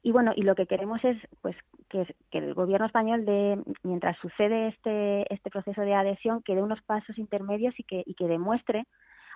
[0.02, 1.56] Y bueno, y lo que queremos es pues
[1.90, 6.62] que, que el gobierno español de mientras sucede este este proceso de adhesión que dé
[6.62, 8.84] unos pasos intermedios y que y que demuestre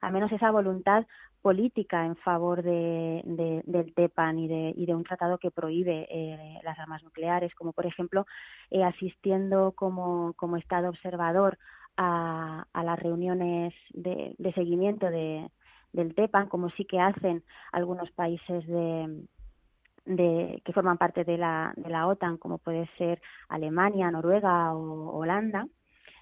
[0.01, 1.07] al menos esa voluntad
[1.43, 6.07] política en favor de, de- del TEPAN y de, y de un tratado que prohíbe
[6.11, 8.27] eh, las armas nucleares, como por ejemplo
[8.71, 11.59] eh, asistiendo como, como Estado observador
[11.97, 15.51] a, a las reuniones de, seguimiento de,
[15.93, 19.25] del TEPAN, como sí que hacen algunos países de,
[20.05, 25.17] de, que forman parte de la, de la OTAN, como puede ser Alemania, Noruega o
[25.19, 25.67] Holanda.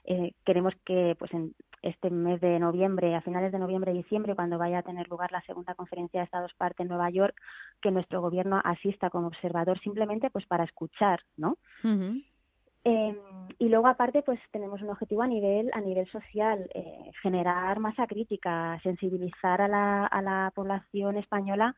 [0.04, 4.34] Eh, queremos que pues en este mes de noviembre, a finales de noviembre y diciembre,
[4.34, 7.34] cuando vaya a tener lugar la segunda conferencia de Estados parte en Nueva York,
[7.80, 11.56] que nuestro gobierno asista como observador simplemente pues para escuchar, ¿no?
[12.84, 13.20] Eh,
[13.58, 18.06] y luego aparte pues tenemos un objetivo a nivel a nivel social eh, generar masa
[18.06, 21.74] crítica sensibilizar a la, a la población española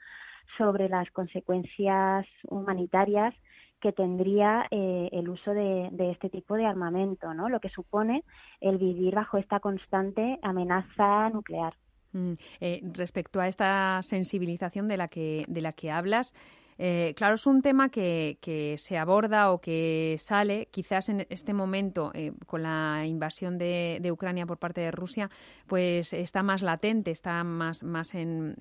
[0.59, 3.35] sobre las consecuencias humanitarias
[3.81, 7.49] que tendría eh, el uso de, este tipo de armamento, ¿no?
[7.49, 8.25] Lo que supone
[8.61, 11.75] el vivir bajo esta constante amenaza nuclear.
[12.13, 16.35] Mm, eh, respecto a esta sensibilización de la que, de la que hablas,
[16.83, 18.39] eh, claro, es un tema que,
[18.79, 22.11] se aborda o que sale quizás en este momento
[22.47, 25.29] con la invasión de, Ucrania por parte de Rusia,
[25.67, 28.57] pues está más latente, está más, más en,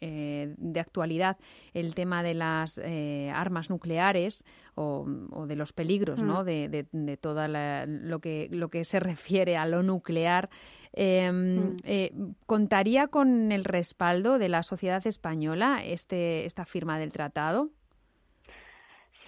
[0.00, 1.36] eh, de actualidad
[1.74, 6.42] el tema de las eh, armas nucleares o, o de los peligros, ¿no?
[6.42, 6.46] Mm.
[6.46, 10.48] De, de, la- lo que lo que se refiere a lo nuclear.
[10.92, 11.76] Eh, Mm.
[11.84, 12.12] eh,
[12.46, 17.70] ¿Contaría con el respaldo de la sociedad española este, esta firma del tratado?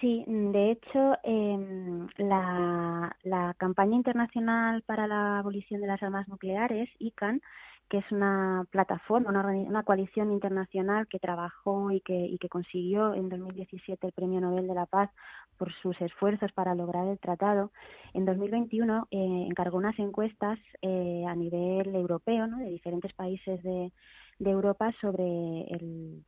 [0.01, 6.89] Sí, de hecho, em, la, la campaña internacional para la abolición de las armas nucleares,
[6.99, 7.41] ICANN,
[7.89, 13.13] que es una plataforma, una, una coalición internacional que trabajó y que, y que consiguió
[13.13, 15.11] en 2017 el Premio Nobel de la Paz
[15.57, 17.71] por sus esfuerzos para lograr el tratado,
[18.13, 22.57] en 2021 eh, encargó unas encuestas eh, a nivel europeo, ¿no?
[22.57, 23.91] de diferentes países de,
[24.39, 26.25] Europa sobre el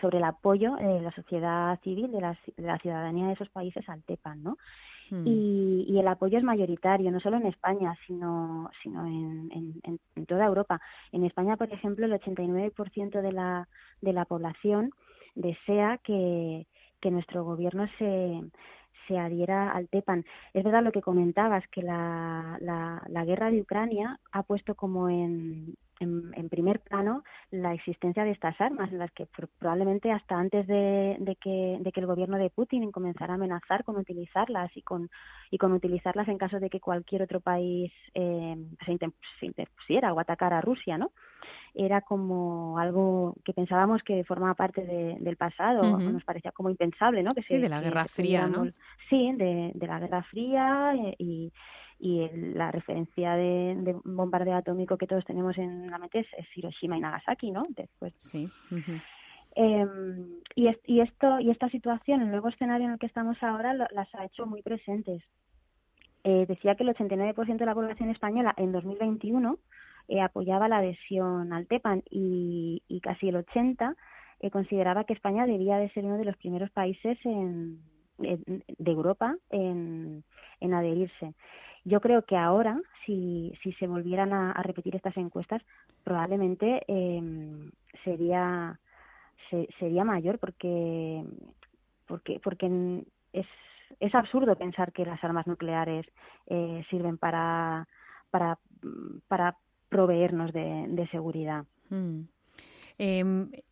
[0.00, 3.88] sobre el apoyo de la sociedad civil, de la, de la ciudadanía de esos países
[3.88, 4.58] al TEPAN, ¿no?
[5.12, 5.26] Mm.
[5.26, 10.26] Y, y el apoyo es mayoritario, no solo en España, sino, sino en, en, en-
[10.26, 10.80] toda Europa.
[11.12, 13.68] En España, por ejemplo, el 89% de la,
[14.00, 14.90] de la población
[15.34, 16.66] desea que,
[17.00, 18.40] que nuestro gobierno se,
[19.06, 20.24] se adhiera al TEPAN.
[20.54, 25.10] Es verdad lo que comentabas, que la, la, la guerra de Ucrania ha puesto como
[25.10, 30.10] en, en, en primer plano la existencia de estas armas, en las que pro- probablemente
[30.12, 33.96] hasta antes de, de que, de que el gobierno de Putin comenzara a amenazar con
[33.96, 35.08] utilizarlas y con,
[35.50, 40.12] y con utilizarlas en caso de que cualquier otro país eh, se, inter- se interpusiera
[40.12, 41.10] o atacara a Rusia, ¿no?
[41.74, 47.22] Era como algo que pensábamos que formaba parte de- del pasado, nos parecía como impensable,
[47.22, 47.30] ¿no?
[47.34, 48.64] Que Sí, se- de la Guerra Fría, ¿no?
[49.08, 51.52] Sí, de, de la Guerra Fría eh, y,
[52.04, 56.46] y la referencia de, de bombardeo atómico que todos tenemos en la mente es, es
[56.56, 57.62] Hiroshima y Nagasaki, ¿no?
[57.76, 58.12] Después.
[58.18, 58.50] Sí.
[59.54, 59.86] Eh,
[60.56, 63.72] y, es- y esto y esta situación, el nuevo escenario en el que estamos ahora,
[63.72, 65.22] lo- las ha hecho muy presentes.
[66.24, 69.58] Eh, decía que el 89% de la población española en 2021
[70.08, 73.94] eh, apoyaba la adhesión al TEPAN y, y casi el 80%
[74.40, 77.80] eh, consideraba que España debía de ser uno de los primeros países en,
[78.18, 80.24] en- de Europa en,
[80.60, 81.34] en adherirse.
[81.84, 85.62] Yo creo que ahora, si, si se volvieran a, repetir estas encuestas,
[86.04, 87.70] probablemente eh,
[88.04, 88.78] sería
[89.50, 91.24] se- sería mayor porque
[92.06, 92.40] porque
[94.00, 96.06] es absurdo pensar que las armas nucleares
[96.46, 97.88] eh, sirven para
[99.28, 99.56] para
[99.88, 101.64] proveernos de, de seguridad.
[101.90, 102.22] Mm.
[102.98, 103.24] Eh,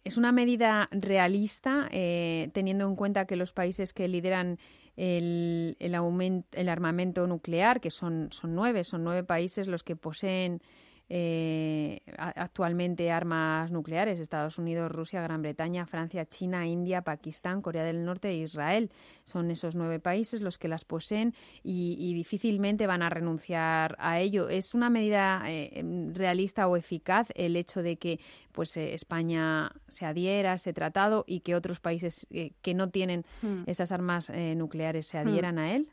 [0.04, 4.58] ¿Es una medida realista, eh, teniendo en cuenta que los países que lideran
[4.96, 10.60] el, el, el armamento nuclear, que son, son nueve, son nueve países los que poseen
[11.10, 18.04] eh, actualmente armas nucleares, Estados Unidos, Rusia, Gran Bretaña, Francia, China, India, Pakistán, Corea del
[18.04, 18.90] Norte e Israel.
[19.24, 24.20] Son esos nueve países los que las poseen y, y difícilmente van a renunciar a
[24.20, 24.48] ello.
[24.48, 25.82] ¿Es una medida eh,
[26.14, 28.20] realista o eficaz el hecho de que
[28.52, 32.88] pues eh, España se adhiera a este tratado y que otros países eh, que no
[32.88, 33.64] tienen Hmm.
[33.66, 35.88] esas armas nucleares se adhieran a él?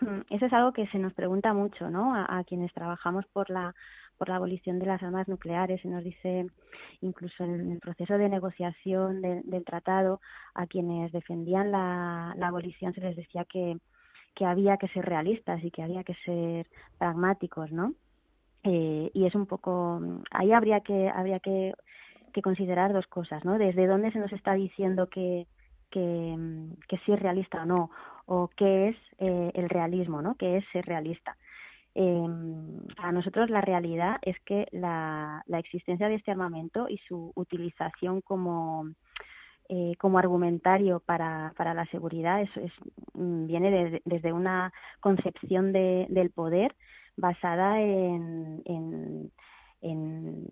[0.00, 2.14] Mm, Eso es algo que se nos pregunta mucho, ¿no?
[2.14, 3.74] A, a quienes trabajamos por la
[4.22, 5.80] por la abolición de las armas nucleares.
[5.80, 6.46] Se nos dice,
[7.00, 10.20] incluso en el proceso de negociación de- del tratado,
[10.54, 13.78] a quienes defendían la, abolición se les decía que,
[14.36, 17.94] que había que ser realistas y que había que ser pragmáticos, ¿no?
[18.62, 21.74] Eh, y es un poco ahí habría que habría que,
[22.32, 23.58] que considerar dos cosas, ¿no?
[23.58, 25.48] Desde dónde se nos está diciendo que
[25.90, 26.36] que,
[26.88, 27.90] que sí es realista o no,
[28.26, 30.36] o qué es eh, el realismo, ¿no?
[30.36, 31.36] ¿Qué es ser realista?
[31.94, 32.26] Eh,
[32.96, 38.20] para nosotros la realidad es que la, la existencia de este armamento y su utilización
[38.22, 38.86] como,
[39.68, 42.72] eh, como argumentario para, para la seguridad es, es,
[43.14, 46.74] mm, viene de- desde una concepción de, del poder
[47.16, 49.30] basada en, en,
[49.82, 50.46] en,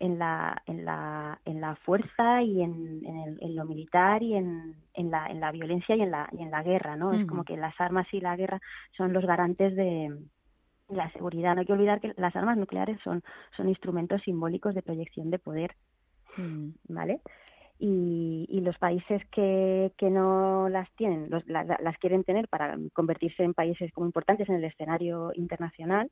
[0.00, 4.34] en la, en, la, en la fuerza y en, en, el- en lo militar y
[4.34, 7.12] en, en, la, en la violencia y en la, y en la guerra, ¿no?
[7.14, 8.60] Es como que las armas y la guerra
[8.96, 10.14] son los garantes de
[10.88, 11.54] la seguridad.
[11.54, 13.22] No hay que olvidar que las armas nucleares son,
[13.56, 15.74] son instrumentos simbólicos de proyección de poder,
[16.36, 16.70] Mm.
[16.88, 17.20] ¿vale?
[17.78, 22.48] Y, y los países que, que no las tienen, los- la- la- las quieren tener
[22.48, 26.10] para convertirse en países como importantes en el escenario internacional,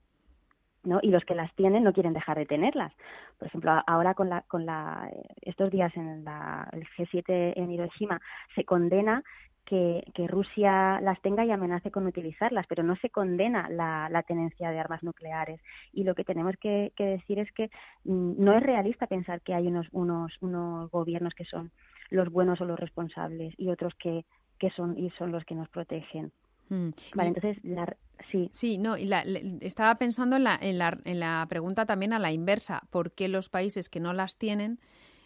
[0.84, 0.98] ¿no?
[1.02, 2.92] Y los que las tienen no quieren dejar de tenerlas.
[3.38, 7.70] Por ejemplo, ahora con la, con la, eh, estos días en la, el G7 en
[7.70, 8.20] Hiroshima
[8.54, 9.22] se condena
[9.64, 14.22] que, que Rusia las tenga y amenace con utilizarlas, pero no se condena la, la
[14.22, 15.60] tenencia de armas nucleares.
[15.92, 17.70] Y lo que tenemos que, que decir es que
[18.04, 21.70] mm, no es realista pensar que hay unos, unos, unos gobiernos que son
[22.10, 24.24] los buenos o los responsables y otros que,
[24.58, 26.32] que son y son los que nos protegen.
[26.68, 26.90] Mm.
[27.14, 28.48] Vale, entonces la, sí.
[28.52, 29.22] Sí, no, y la-
[29.60, 32.82] estaba pensando en la, en, la, en la pregunta también a la inversa.
[32.90, 34.78] ¿Por qué los países que no las tienen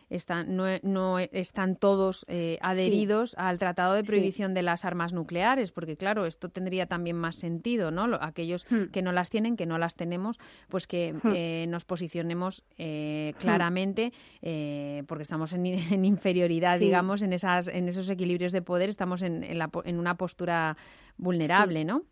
[0.08, 4.06] están, no, no están todos eh, adheridos al Tratado de Sí.
[4.06, 5.72] Prohibición de las Armas Nucleares?
[5.72, 8.06] Porque, claro, esto tendría también más sentido, ¿no?
[8.06, 8.90] Lo- aquellos Hmm.
[8.92, 10.38] que no las tienen, que no las tenemos,
[10.68, 11.32] pues que Hmm.
[11.34, 15.66] eh, nos posicionemos eh, claramente, eh, porque estamos en,
[16.00, 16.84] en inferioridad, Sí.
[16.84, 20.76] digamos, en, esas, en esos equilibrios de poder, estamos en, en, la en una postura
[21.16, 22.02] vulnerable, ¿no?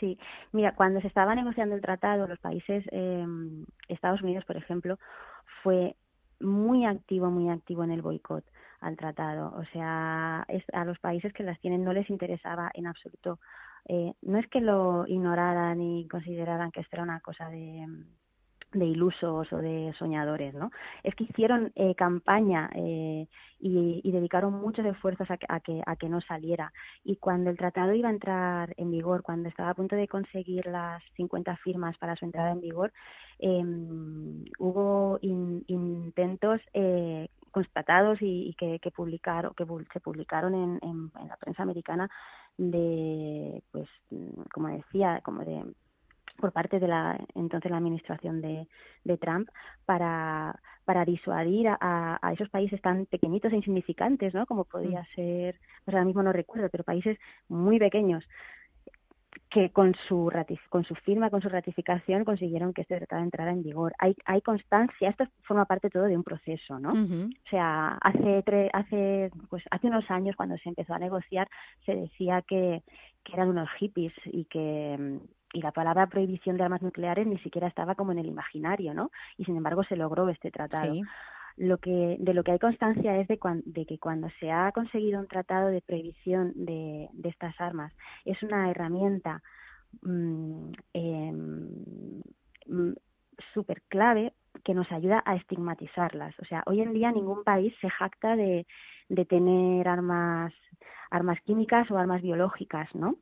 [0.00, 0.16] Sí,
[0.52, 3.26] mira, cuando se estaba negociando el tratado, los países, eh,
[3.88, 4.96] Estados Unidos, por ejemplo,
[5.64, 5.96] fue
[6.40, 8.44] muy activo, muy activo en el boicot
[8.80, 9.54] al tratado.
[9.56, 13.38] O sea, es, a los países que las tienen no les interesaba en absoluto.
[13.86, 17.86] Eh, no es que lo ignoraran y consideraran que esto era una cosa de,
[18.72, 20.70] de ilusos o de soñadores, ¿no?
[21.02, 23.26] Es que hicieron eh, campaña eh,
[23.60, 26.72] y, dedicaron muchos esfuerzos a que, a, que, a que no saliera.
[27.04, 30.66] Y cuando el tratado iba a entrar en vigor, cuando estaba a punto de conseguir
[30.66, 32.92] las 50 firmas para su entrada en vigor,
[33.38, 33.62] eh,
[34.58, 36.60] hubo in, intentos
[37.50, 42.10] constatados y, y que, que, publicaron, que se publicaron en, en, en la prensa americana
[42.58, 43.88] de, pues,
[44.52, 45.64] como decía, como de
[46.38, 48.66] por parte de la entonces la administración de,
[49.04, 49.48] de Trump
[49.84, 54.46] para, para disuadir a, a, esos países tan pequeñitos e insignificantes, ¿no?
[54.46, 57.18] Como podía ser, pues ahora mismo no recuerdo, pero países
[57.48, 58.24] muy pequeños
[59.50, 60.30] que con su
[60.68, 63.94] con su firma, con su ratificación consiguieron que este tratado entrara en vigor.
[63.98, 66.92] Hay, hay constancia, esto forma parte todo de un proceso, ¿no?
[66.92, 67.34] Uh -huh.
[67.34, 71.48] O sea, hace tre hace pues hace unos años cuando se empezó a negociar
[71.86, 72.82] se decía que,
[73.24, 75.18] que eran unos hippies y que
[75.52, 79.10] y la palabra prohibición de armas nucleares ni siquiera estaba como en el imaginario, ¿no?
[79.36, 80.94] Y sin embargo se logró este tratado.
[80.94, 81.02] Sí.
[81.56, 84.70] Lo que, de lo que hay constancia es de, cuan, de, que cuando se ha
[84.70, 87.92] conseguido un tratado de prohibición de, de estas armas,
[88.24, 89.42] es una herramienta
[90.02, 91.32] mmm, eh,
[93.52, 96.38] súper clave que nos ayuda a estigmatizarlas.
[96.38, 98.66] O sea, hoy en día ningún país se jacta de,
[99.08, 100.52] de tener armas,
[101.10, 103.16] armas químicas o armas biológicas, ¿no?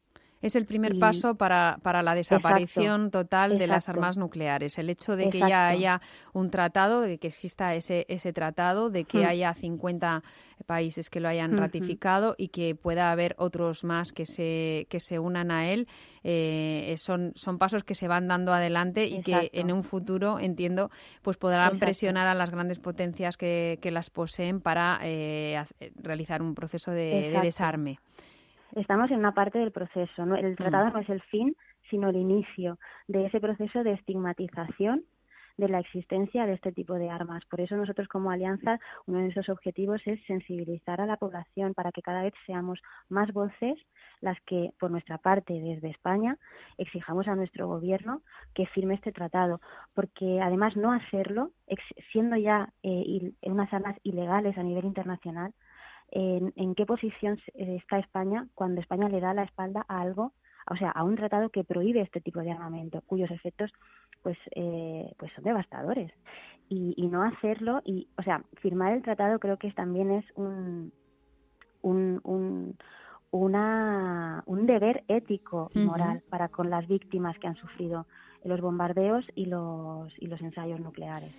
[0.47, 4.78] Es el primer Y- paso para, para la desaparición Exacto, total de las armas nucleares.
[4.78, 6.01] El hecho de que ya haya
[6.32, 9.28] un tratado, de que exista ese, ese tratado, de que Hmm.
[9.28, 10.22] haya 50
[10.66, 11.61] países que lo hayan Ujú.
[11.61, 15.88] ratificado y que pueda haber otros más que se, que se unan a él,
[16.22, 20.90] eh, son, son pasos que se van dando adelante y que en un futuro, entiendo,
[21.22, 25.61] pues podrán presionar a las grandes potencias que, que las poseen para eh,
[25.97, 27.99] realizar un proceso de, desarme.
[28.77, 30.27] Estamos en una parte del proceso.
[30.27, 30.37] ¿no?
[30.37, 30.57] El Mm.
[30.57, 31.57] tratado no es el fin,
[31.91, 35.03] sino el inicio de ese proceso de estigmatización
[35.57, 37.43] de la existencia de este tipo de armas.
[37.47, 41.93] Por eso nosotros como alianza, uno de nuestros objetivos es sensibilizar a la población para
[41.93, 43.79] que cada vez seamos más voces
[44.20, 46.37] las que, por nuestra parte, desde España,
[46.77, 48.20] exijamos a nuestro gobierno
[48.55, 49.62] que firme este tratado,
[49.95, 51.53] porque además no hacerlo,
[52.12, 55.55] siendo ya eh, unas armas ilegales a nivel internacional,
[56.11, 60.32] en, en qué posición eh, está España cuando España le da la espalda a algo,
[60.68, 63.72] o sea, a un tratado que prohíbe este tipo de armamento, cuyos efectos
[64.22, 66.12] pues eh, pues son devastadores.
[66.68, 70.92] Y, y no hacerlo, y, o sea, firmar el tratado creo que también es un,
[71.82, 72.76] un, un,
[73.30, 78.07] una, un deber ético y moral para con las víctimas que han sufrido
[78.44, 81.32] los bombardeos y los, y los ensayos nucleares.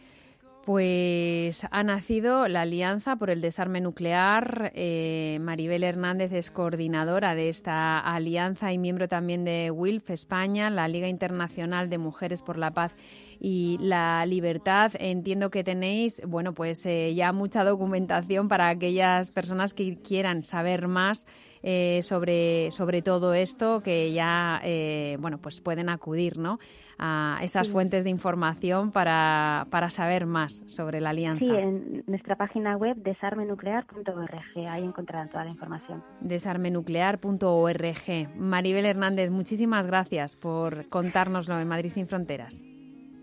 [0.67, 4.73] Pues ha nacido la Alianza por el Desarme Nuclear.
[4.75, 10.89] Eh, Maribel Hernández es coordinadora de esta alianza y miembro también de WILF España, la
[10.89, 12.97] Liga Internacional de Mujeres por la Paz
[13.39, 14.91] y la Libertad.
[14.99, 20.87] Entiendo que tenéis, bueno, pues eh, ya mucha documentación para aquellas personas que quieran saber
[20.87, 21.27] más
[21.63, 26.59] eh, sobre, sobre todo esto, que ya, eh, bueno, pues pueden acudir, ¿no?
[26.99, 27.73] A esas Sí.
[27.73, 31.43] fuentes de información para, para saber más sobre la alianza.
[31.45, 36.03] Sí, en nuestra página web desarmenuclear.org, ahí encontrarán toda la información.
[36.21, 38.29] desarmenuclear.org.
[38.35, 42.63] Maribel Hernández, muchísimas gracias por contárnoslo en Madrid sin fronteras.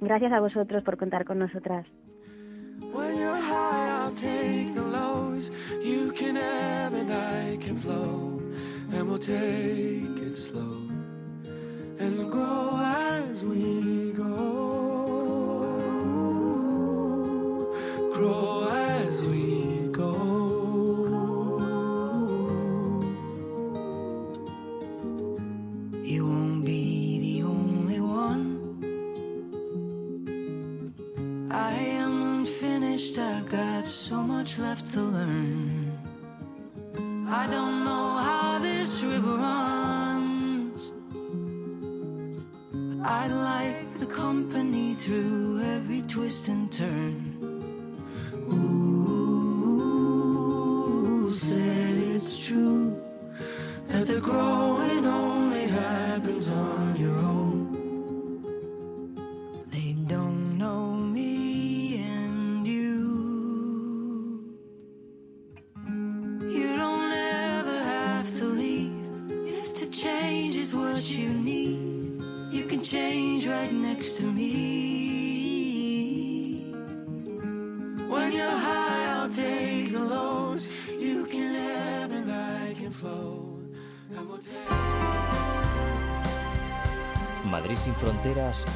[0.00, 1.86] Gracias a vosotros por contar con nosotras.
[2.92, 5.50] When you're high, I'll take the lows.
[5.82, 8.40] You can ebb and I can flow.
[8.92, 10.88] And we'll take it slow.
[11.98, 12.63] And grow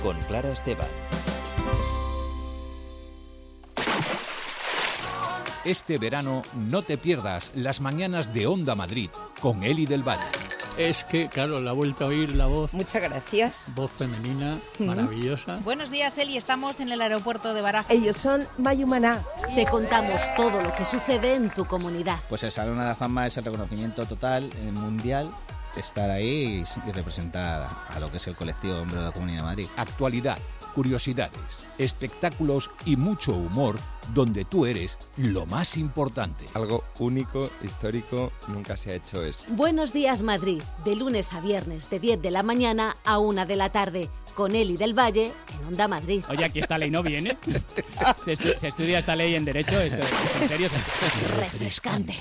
[0.02, 0.88] con Clara Esteban.
[5.64, 9.10] Este verano no te pierdas las mañanas de Onda Madrid
[9.40, 10.24] con Eli del Valle.
[10.78, 12.72] Es que, claro, la he vuelto a oír la voz.
[12.72, 13.64] Muchas gracias.
[13.74, 15.58] Voz femenina, maravillosa.
[15.64, 16.36] Buenos días, Eli.
[16.36, 17.90] Estamos en el aeropuerto de Barajas.
[17.90, 19.20] Ellos son Mayumaná.
[19.56, 22.20] Te contamos todo lo que sucede en tu comunidad.
[22.28, 25.28] Pues el Salón de la Fama es el reconocimiento total eh, mundial,
[25.76, 29.12] estar ahí y, y representar a lo que es el colectivo de hombres de la
[29.12, 29.66] Comunidad de Madrid.
[29.76, 30.38] Actualidad,
[30.74, 31.38] curiosidades,
[31.78, 33.78] espectáculos y mucho humor
[34.14, 36.44] donde tú eres lo más importante.
[36.54, 39.44] Algo único, histórico, nunca se ha hecho esto.
[39.50, 43.56] Buenos días Madrid, de lunes a viernes de 10 de la mañana a 1 de
[43.56, 46.22] la tarde, con Eli del Valle en Onda Madrid.
[46.30, 47.36] Oye, aquí esta ley no viene.
[48.24, 49.80] Se, estu- se estudia esta ley en Derecho.
[49.80, 50.06] Esto
[50.42, 50.68] en serio.
[51.40, 52.14] Refrescante.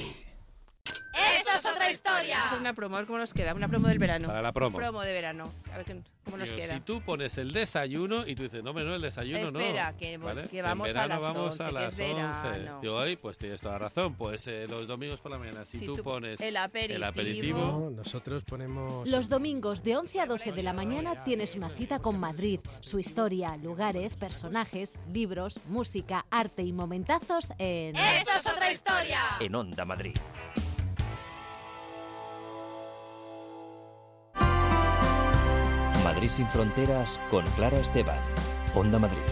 [1.92, 2.40] Historia.
[2.60, 3.54] Una promo, a ver cómo nos queda.
[3.54, 4.28] Una promo del verano.
[4.28, 4.78] Para la promo.
[4.78, 5.52] Promo de verano.
[5.74, 6.74] A ver qué- cómo nos Digo, queda.
[6.76, 9.60] Si tú pones el desayuno y tú dices, no, hombre, no, el desayuno no.
[9.60, 10.48] Espera, que- ¿vale?
[10.50, 12.32] que vamos en a verano las vamos 11, a que las es verano.
[12.50, 12.72] 11.
[12.82, 14.16] Digo, ay, pues tienes toda la razón.
[14.16, 17.06] Pues eh, los domingos por la mañana, si, Si tú, tú- pones el aperitivo.
[17.06, 19.08] aperitivo, Nosotros ponemos...
[19.08, 23.00] Los domingos de 11 a 12 de la mañana tienes una cita con Madrid, su
[23.00, 27.96] historia, lugares, personajes, libros, música, arte y momentazos en...
[27.96, 29.22] Esto es otra historia.
[29.40, 30.16] En Onda Madrid.
[36.08, 38.20] Madrid sin fronteras con Clara Esteban.
[38.74, 39.28] Onda Madrid.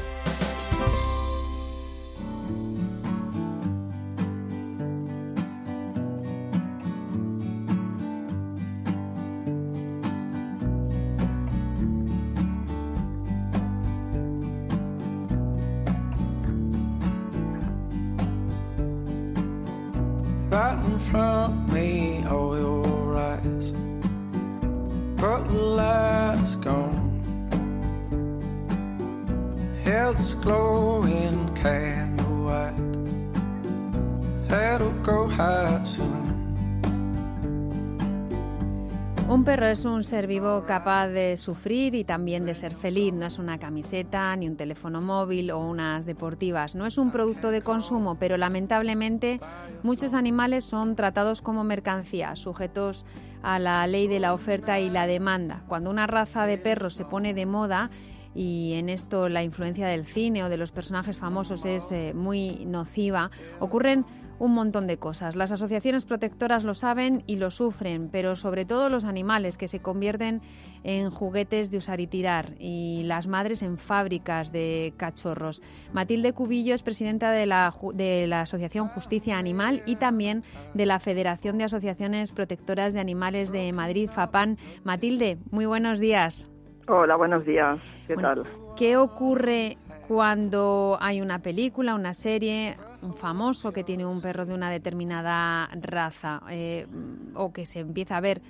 [39.28, 43.14] Un perro es un ser vivo capaz de sufrir y también de ser feliz.
[43.14, 46.76] No es una camiseta, ni un teléfono móvil o unas deportivas.
[46.76, 49.40] No es un producto de consumo, pero lamentablemente
[49.82, 53.08] muchos animales son tratados como mercancía, sujetos
[53.42, 55.64] a la ley de la oferta y la demanda.
[55.68, 57.90] Cuando una raza de perros se pone de moda,
[58.36, 62.66] y en esto la influencia del cine o de los personajes famosos es eh, muy
[62.66, 64.06] nociva, ocurren
[64.38, 65.36] un montón de cosas.
[65.36, 69.80] Las asociaciones protectoras lo saben y lo sufren, pero sobre todo los animales que se
[69.80, 70.42] convierten
[70.84, 75.62] en juguetes de usar y tirar y las madres en fábricas de cachorros.
[75.94, 81.00] Matilde Cubillo es presidenta de la, de la Asociación Justicia Animal y también de la
[81.00, 84.58] Federación de Asociaciones Protectoras de Animales de Madrid, FAPAN.
[84.84, 86.50] Matilde, muy buenos días.
[86.88, 87.80] Hola, buenos días.
[88.06, 88.76] ¿Qué Bueno, tal?
[88.78, 89.78] ¿Qué ocurre
[90.08, 95.68] cuando hay una película, una serie, un famoso que tiene un perro de una determinada
[95.82, 96.86] raza eh,
[97.34, 98.42] o que se empieza a ver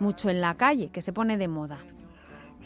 [0.00, 1.80] mucho en la calle, que se pone de moda?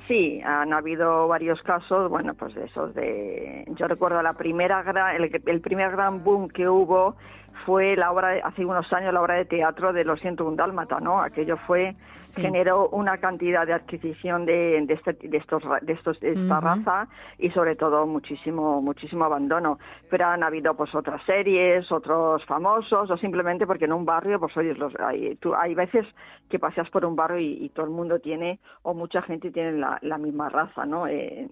[0.06, 3.64] Sí, han habido varios casos, bueno, pues de esos de...
[3.74, 7.16] Yo recuerdo la primera gran, el, el primer gran boom que hubo
[7.64, 11.00] fue la obra, hace unos años, la obra de teatro de Los siento un dálmata,
[11.00, 11.20] ¿no?
[11.20, 11.96] Aquello fue,
[12.34, 17.08] generó una cantidad de adquisición de, de, este- de estos, de estos, de esta raza
[17.38, 19.78] y sobre todo muchísimo, muchísimo abandono.
[20.10, 24.56] Pero han habido pues otras series, otros famosos o simplemente porque en un barrio, pues
[24.56, 26.06] oye, los, hay, tú, hay veces
[26.48, 29.72] que paseas por un barrio y, y todo el mundo tiene o mucha gente tiene
[29.72, 31.06] la, la misma raza, ¿no?
[31.06, 31.48] Eh,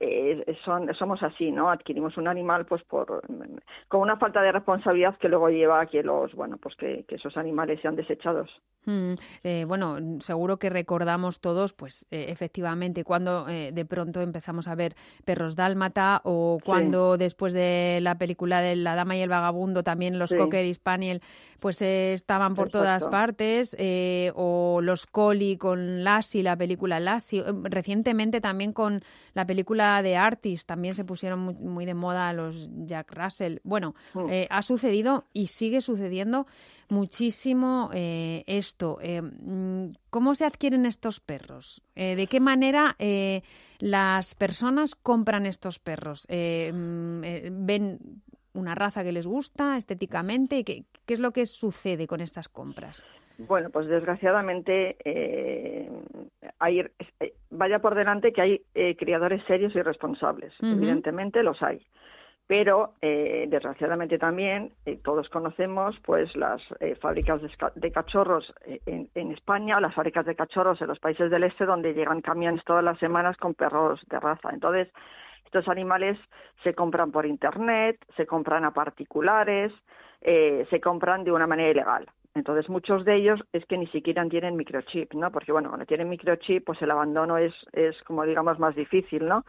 [0.00, 1.70] eh, son, somos así, ¿no?
[1.70, 3.22] Adquirimos un animal pues por
[3.88, 7.14] con una falta de responsabilidad que luego lleva a que los, bueno, pues que, que
[7.16, 8.60] esos animales sean desechados.
[8.84, 14.68] Mm, eh, bueno, seguro que recordamos todos, pues eh, efectivamente, cuando eh, de pronto empezamos
[14.68, 14.94] a ver
[15.24, 20.18] perros dálmata o cuando después de la película de La Dama y el Vagabundo también
[20.18, 20.36] los Sí.
[20.36, 21.22] Cocker y Spaniel
[21.60, 23.76] pues eh, estaban por todas partes
[24.34, 27.40] o los Collie con Lassie, la película Lassie.
[27.40, 29.02] Eh, Recientemente también con
[29.34, 33.58] la película de Artist también se pusieron muy, muy de moda los Jack Russell.
[33.64, 34.30] Bueno, Mm.
[34.50, 36.46] ha sucedido y sigue sucediendo
[36.88, 38.98] muchísimo esto.
[40.10, 41.82] ¿Cómo se adquieren estos perros?
[41.94, 43.42] Eh, ¿De qué manera eh,
[43.78, 46.26] las personas compran estos perros?
[46.28, 47.98] Eh, mm, eh, ¿Ven
[48.54, 50.64] una raza que les gusta estéticamente?
[50.64, 53.06] ¿Qué, qué es lo que sucede con estas compras?
[53.38, 55.90] Bueno, pues desgraciadamente eh,
[56.58, 56.82] hay,
[57.50, 60.54] vaya por delante que hay eh, criadores serios y responsables.
[60.62, 61.84] Evidentemente los hay.
[62.48, 67.40] Pero, eh, desgraciadamente también, eh, todos conocemos pues las eh, fábricas
[67.74, 71.42] de, cachorros eh, en, en España o las fábricas de cachorros en los países del
[71.42, 74.50] este donde llegan camiones todas las semanas con perros de raza.
[74.52, 74.88] Entonces,
[75.46, 76.18] estos animales
[76.62, 79.72] se compran por Internet, se compran a particulares,
[80.20, 82.06] eh, se compran de una manera ilegal.
[82.34, 85.30] Entonces, muchos de ellos es que ni siquiera tienen microchip, ¿no?
[85.32, 89.44] Porque, bueno, cuando tienen microchip, pues el abandono es, es como digamos, más difícil, ¿no?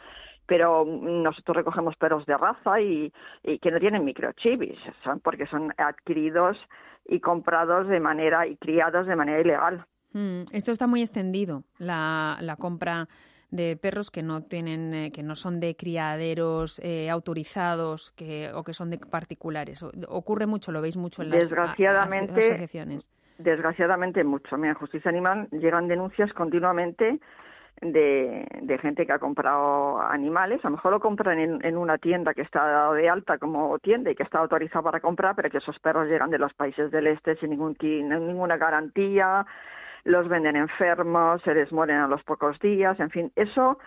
[0.47, 5.45] Pero nosotros recogemos perros de raza y, y que no tienen microchip, y son porque
[5.45, 6.57] son adquiridos
[7.05, 9.85] y comprados de manera y criados de manera ilegal.
[10.13, 13.07] Mm, esto está muy extendido, la, la compra
[13.51, 18.63] de perros que no tienen, eh, que no son de criaderos eh, autorizados que, o
[18.63, 19.83] que son de particulares.
[20.09, 23.09] Ocurre mucho, lo veis mucho en las a- Desgraciadamente, asociaciones.
[23.37, 24.57] Desgraciadamente mucho.
[24.57, 27.19] Mira, en Justicia Animal llegan denuncias continuamente
[27.81, 30.63] de, gente que ha comprado animales.
[30.63, 34.11] A lo mejor lo compran en, en una tienda que está de alta como tienda
[34.11, 37.07] y que está autorizada para comprar, pero que esos perros llegan de los países del
[37.07, 39.45] este sin ningún, ninguna garantía,
[40.03, 43.77] los venden enfermos, se les mueren a los pocos días, en fin, eso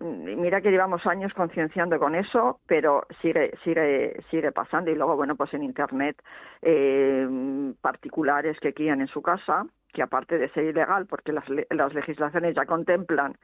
[0.00, 5.16] mm, mira que llevamos años concienciando con eso, pero sigue sigue sigue pasando y luego
[5.16, 6.20] bueno pues en internet
[6.62, 7.26] eh,
[7.80, 12.54] particulares que crían en su casa que aparte de ser ilegal porque las, las legislaciones
[12.54, 13.36] ya contemplan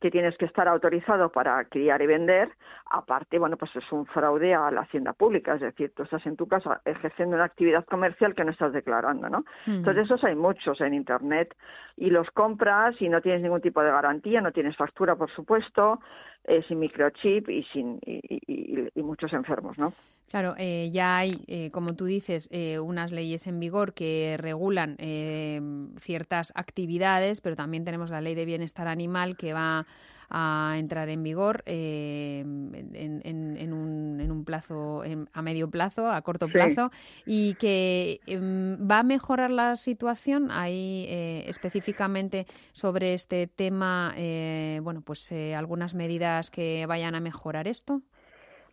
[0.00, 2.50] que tienes que estar autorizado para criar y vender,
[2.90, 6.36] aparte, bueno, pues es un fraude a la hacienda pública, es decir, tú estás en
[6.36, 9.44] tu casa ejerciendo una actividad comercial que no estás declarando, ¿no?
[9.76, 11.54] Entonces, esos hay muchos en Internet
[11.96, 16.00] y los compras y no tienes ningún tipo de garantía, no tienes factura, por supuesto,
[16.44, 19.92] eh, sin microchip y, sin, y, y- y- y muchos enfermos, ¿no?
[20.32, 24.96] Claro, eh, ya hay, eh, como tú dices, eh, unas leyes en vigor que regulan
[24.98, 25.60] eh,
[26.00, 29.86] ciertas actividades, pero también tenemos la ley de bienestar animal que va
[30.30, 35.68] a entrar en vigor eh, en, en- en un, en un plazo, en- a medio
[35.68, 36.52] plazo, a corto Sí.
[36.54, 36.90] plazo,
[37.26, 40.50] y que em, va a mejorar la situación.
[40.50, 47.20] Ahí eh, específicamente sobre este tema, eh, bueno, pues eh, algunas medidas que vayan a
[47.20, 48.00] mejorar esto.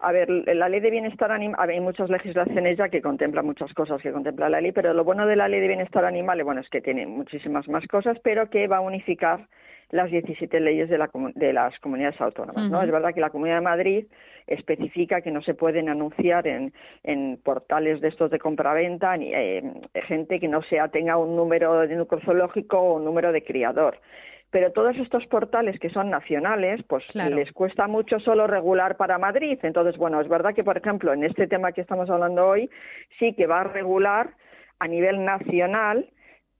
[0.01, 4.01] A ver, la ley de bienestar animal, hay muchas legislaciones ya que contemplan muchas cosas
[4.01, 6.69] que contempla la ley, pero lo bueno de la ley de bienestar animal, bueno, es
[6.69, 9.47] que tiene muchísimas más cosas, pero que va a unificar
[9.91, 12.81] las 17 leyes de, la de las comunidades autónomas, ¿no?
[12.81, 14.05] Es verdad que la Comunidad de Madrid
[14.47, 16.73] especifica que no se pueden anunciar en,
[17.03, 19.63] en portales de estos de compraventa ni eh,
[20.07, 23.97] gente que no sea tenga un número de núcleo zoológico o un número de criador.
[24.51, 27.35] Pero todos estos portales que son nacionales, pues Claro.
[27.35, 29.59] les cuesta mucho solo regular para Madrid.
[29.61, 32.69] Entonces, bueno, es verdad que, por ejemplo, en este tema que estamos hablando hoy,
[33.19, 34.31] sí que va a regular
[34.79, 36.09] a nivel nacional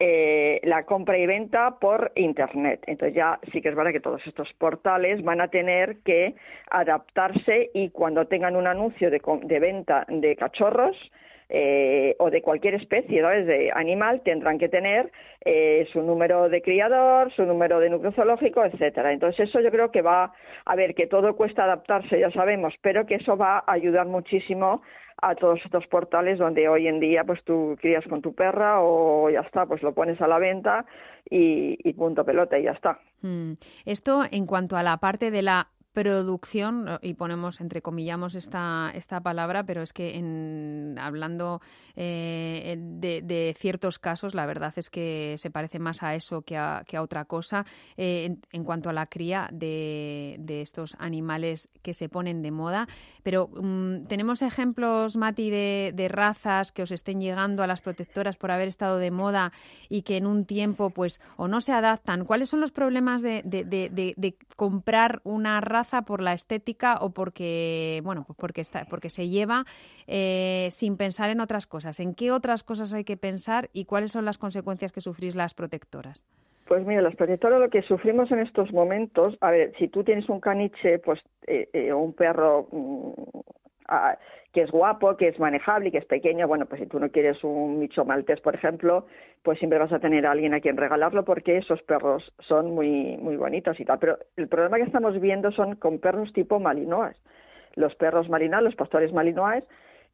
[0.02, 2.84] eh, la compra y venta por Internet.
[2.88, 6.36] Entonces ya sí que es verdad que todos estos portales van a tener que
[6.72, 10.96] adaptarse y cuando tengan un anuncio de, de venta de cachorros,
[11.50, 13.48] eh, o de cualquier especie, ¿sabes?
[13.48, 15.12] De animal, tendrán que tener
[15.44, 19.12] eh, su número de criador, su número de núcleo zoológico, etcétera.
[19.12, 20.32] Entonces eso yo creo que va
[20.66, 24.82] a ver que todo cuesta adaptarse, ya sabemos, pero que eso va a ayudar muchísimo
[25.22, 29.30] a todos estos portales donde hoy en día pues tú crías con tu perra o
[29.30, 30.86] ya está, pues lo pones a la venta
[31.30, 33.00] y, y punto pelota y ya está.
[33.22, 33.54] Mm.
[33.86, 35.68] Esto en cuanto a la parte de la
[36.04, 41.62] producción, y ponemos entrecomillamos esta, esta palabra, pero es que en, hablando
[41.98, 46.84] eh, de, ciertos casos, la verdad es que se parece más a eso que a,
[46.88, 47.66] que a otra cosa.
[47.98, 52.88] eh, en, cuanto a la cría de, de estos animales que se ponen de moda,
[53.24, 58.52] pero mm, tenemos ejemplos, Mati, de, razas que os estén llegando a las protectoras por
[58.52, 59.52] haber estado de moda
[59.90, 62.26] y que en un tiempo, pues, o no se adaptan.
[62.26, 68.24] ¿Cuáles son los problemas de- de comprar una raza por la estética o porque, bueno,
[68.26, 69.66] pues porque está, porque se lleva
[70.08, 72.00] eh, sin pensar en otras cosas?
[72.00, 75.54] ¿En qué otras cosas hay que pensar y cuáles son las consecuencias que sufrís las
[75.54, 76.26] protectoras?
[76.68, 80.30] Pues mira, los protectores lo que sufrimos en estos momentos, a ver, si tú tienes
[80.30, 83.40] un caniche, pues, eh, eh, o un perro mm,
[84.54, 87.10] que es guapo, que es manejable y que es pequeño, bueno, pues si tú no
[87.10, 89.06] quieres un micho maltés, por ejemplo,
[89.44, 93.18] pues siempre vas a tener a alguien a quien regalarlo porque esos perros son muy,
[93.18, 94.00] muy bonitos y tal.
[94.00, 97.18] Pero el problema que estamos viendo son con perros tipo malinois.
[97.76, 99.64] Los perros malinois, los pastores malinois,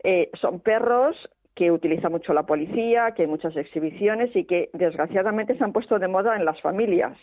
[0.04, 5.58] eh, son perros que utiliza mucho la policía, que hay muchas exhibiciones y que desgraciadamente
[5.58, 7.18] se han puesto de moda en las familias.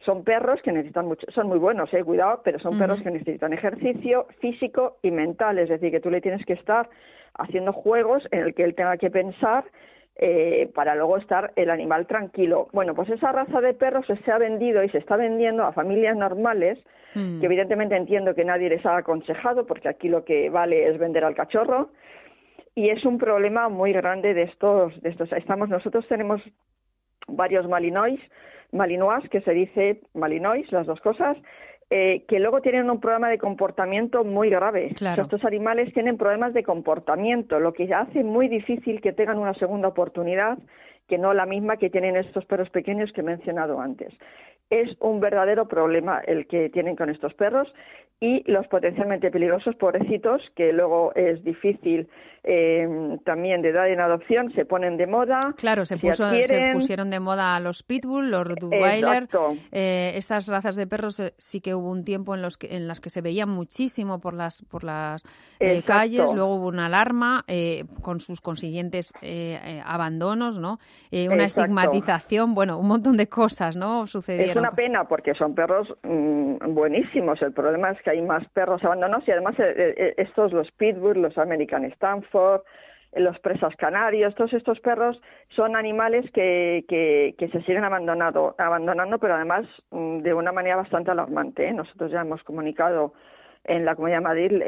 [0.00, 3.52] Son perros que necesitan mucho, son muy buenos, eh, cuidado, pero son perros que necesitan
[3.52, 6.90] ejercicio físico y mental, es decir, que tú le tienes que estar
[7.34, 9.64] haciendo juegos en el que él tenga que pensar
[10.16, 12.68] eh, para luego estar el animal tranquilo.
[12.72, 16.16] Bueno, pues esa raza de perros se ha vendido y se está vendiendo a familias
[16.16, 16.78] normales,
[17.14, 21.24] que evidentemente entiendo que nadie les ha aconsejado, porque aquí lo que vale es vender
[21.24, 21.90] al cachorro,
[22.74, 25.32] y es un problema muy grande de estos, de estos.
[25.32, 26.40] Estamos, nosotros tenemos
[27.26, 28.20] varios malinois,
[28.72, 31.36] malinois, que se dice malinois, las dos cosas,
[31.90, 34.94] eh, que luego tienen un problema de comportamiento muy grave.
[34.96, 35.12] Claro.
[35.12, 39.38] O sea, estos animales tienen problemas de comportamiento, lo que hace muy difícil que tengan
[39.38, 40.58] una segunda oportunidad
[41.06, 44.14] que no la misma que tienen estos perros pequeños que he mencionado antes.
[44.72, 47.70] Es un verdadero problema el que tienen con estos perros
[48.22, 52.08] y los potencialmente peligrosos pobrecitos, que luego es difícil
[52.44, 55.40] eh, también de dar en adopción, se ponen de moda.
[55.56, 59.28] Claro, se, puso, se pusieron de moda los pitbull, los rottweiler,
[59.72, 62.86] eh, estas razas de perros eh, sí que hubo un tiempo en los que, en
[62.86, 65.24] las que se veían muchísimo por las por las
[65.84, 69.12] calles, luego hubo una alarma eh, con sus consiguientes
[69.84, 70.78] abandonos, ¿no?
[71.10, 71.62] una Exacto.
[71.62, 74.06] estigmatización, bueno, un montón de cosas, ¿no?
[74.06, 74.61] Sucedieron.
[74.62, 77.42] Una pena porque son perros mm, buenísimos.
[77.42, 81.20] El problema es que hay más perros abandonados y además eh, eh, estos, los Pitbull,
[81.20, 82.62] los American Stanford,
[83.12, 88.54] eh, los presas canarios, todos estos perros son animales que, que, que se siguen abandonado,
[88.56, 91.66] abandonando, pero además mm, de una manera bastante alarmante.
[91.66, 91.72] ¿eh?
[91.72, 93.14] Nosotros ya hemos comunicado
[93.64, 94.62] en la Comunidad de Madrid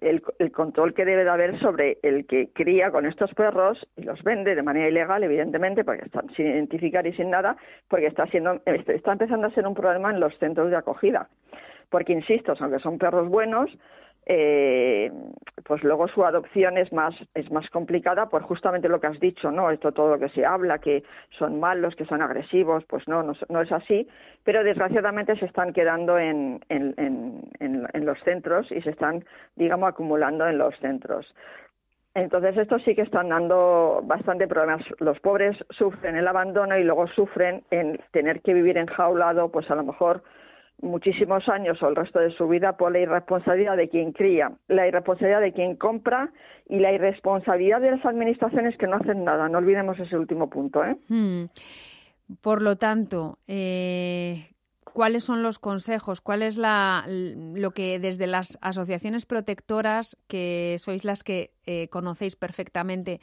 [0.00, 4.22] el, control que debe de haber sobre el que cría con estos perros y los
[4.22, 7.56] vende de manera ilegal, evidentemente, porque están sin identificar y sin nada,
[7.88, 11.28] porque está siendo está empezando a ser un problema en los centros de acogida.
[11.90, 13.70] Porque insisto, aunque son perros buenos,
[14.26, 15.12] eh,
[15.64, 19.50] pues luego su adopción es más es más complicada por justamente lo que has dicho,
[19.50, 19.70] ¿no?
[19.70, 23.60] Esto todo lo que se habla, que son malos, que son agresivos, pues no, no,
[23.60, 24.08] es así,
[24.44, 29.24] pero desgraciadamente se están quedando en, en, en, en los centros y se están,
[29.54, 31.32] digamos, acumulando en los centros.
[32.16, 34.82] Entonces, esto sí que están dando bastante problemas.
[35.00, 39.74] Los pobres sufren el abandono y luego sufren en tener que vivir enjaulado, pues a
[39.74, 40.22] lo mejor
[40.80, 44.86] muchísimos años o el resto de su vida por la irresponsabilidad de quien cría, la
[44.86, 46.32] irresponsabilidad de quien compra
[46.68, 49.48] y la irresponsabilidad de las administraciones que no hacen nada.
[49.48, 50.84] No olvidemos ese último punto.
[50.84, 50.96] ¿eh?
[51.08, 51.44] Hmm.
[52.40, 54.50] Por lo tanto, eh,
[54.84, 56.20] ¿cuáles son los consejos?
[56.20, 62.34] ¿Cuál es la, lo que desde las asociaciones protectoras, que sois las que eh, conocéis
[62.34, 63.20] perfectamente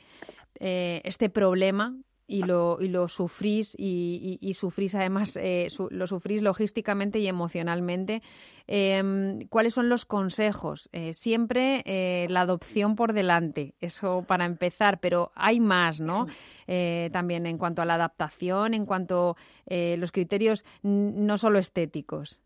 [0.59, 1.95] eh, este problema,
[2.27, 8.21] y lo, y lo sufrís y, sufrís además, eh, lo sufrís logísticamente y emocionalmente.
[8.67, 10.89] Eh, ¿Cuáles son los consejos?
[10.93, 16.27] Eh, siempre eh, la adopción por delante, eso para empezar, pero hay más, ¿no?
[17.11, 19.35] También en cuanto a la adaptación, en cuanto
[19.69, 22.41] a los criterios no solo estéticos.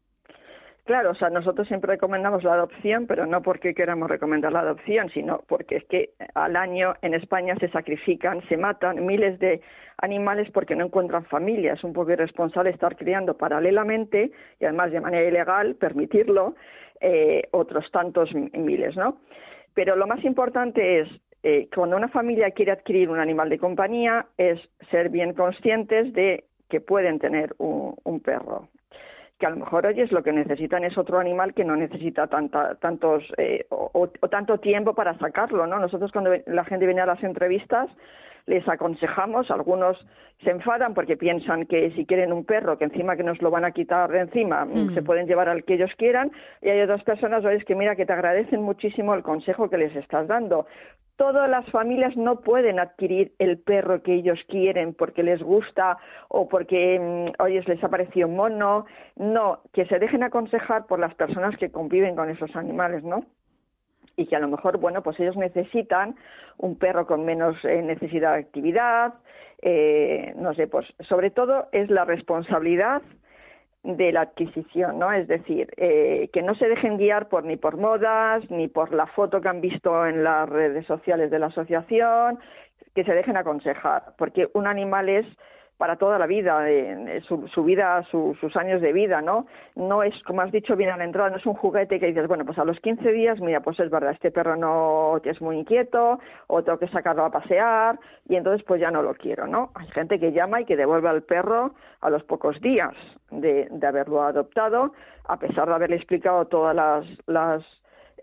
[0.87, 5.09] Claro, o sea, nosotros siempre recomendamos la adopción, pero no porque queramos recomendar la adopción,
[5.09, 9.59] sino porque es que al año en España se sacrifican, se matan miles de
[9.97, 11.73] animales porque no encuentran familia.
[11.73, 14.31] Es un poco irresponsable estar criando paralelamente
[14.61, 16.55] y además de manera ilegal, permitirlo,
[17.01, 19.17] eh, otros tantos miles, ¿no?
[19.73, 21.09] Pero lo más importante es
[21.43, 24.57] eh, cuando una familia quiere adquirir un animal de compañía es
[24.89, 28.69] ser bien conscientes de que pueden tener un perro
[29.39, 32.75] que a lo mejor oyes lo que necesitan es otro animal que no necesita tanta,
[32.75, 35.79] tantos eh, o, o, tanto tiempo para sacarlo, ¿no?
[35.79, 37.89] Nosotros cuando la gente viene a las entrevistas
[38.47, 40.03] les aconsejamos, algunos
[40.43, 43.65] se enfadan porque piensan que si quieren un perro, que encima que nos lo van
[43.65, 44.93] a quitar de encima, mm.
[44.93, 46.31] se pueden llevar al que ellos quieran,
[46.61, 49.95] y hay otras personas, oyes, que mira, que te agradecen muchísimo el consejo que les
[49.95, 50.65] estás dando.
[51.17, 55.97] Todas las familias no pueden adquirir el perro que ellos quieren porque les gusta
[56.29, 58.85] o porque, oye, les ha parecido mono.
[59.15, 63.25] No, que se dejen aconsejar por las personas que conviven con esos animales, ¿no?
[64.19, 66.15] y que a lo mejor, bueno, pues ellos necesitan
[66.57, 69.13] un perro con menos eh, necesidad de actividad,
[69.61, 73.03] eh, no sé, pues sobre todo es la responsabilidad
[73.95, 75.11] de la adquisición, ¿no?
[75.13, 79.07] Es decir, eh, que no se dejen guiar por ni por modas, ni por la
[79.07, 82.39] foto que han visto en las redes sociales de la asociación,
[82.93, 85.25] que se dejen aconsejar, porque un animal es
[85.77, 89.45] para toda la vida, eh, su, su, vida, su, sus años de vida, ¿no?
[89.75, 92.27] No es, como has dicho bien a la entrada, no es un juguete que dices,
[92.27, 95.57] bueno, pues a los 15 días, mira, pues es verdad, este perro no es muy
[95.59, 99.71] inquieto, o tengo que sacarlo a pasear, y entonces pues ya no lo quiero, ¿no?
[99.75, 102.95] Hay gente que llama y que devuelve al perro a los pocos días
[103.29, 104.93] de, de haberlo adoptado,
[105.25, 107.63] a pesar de haberle explicado todas las, las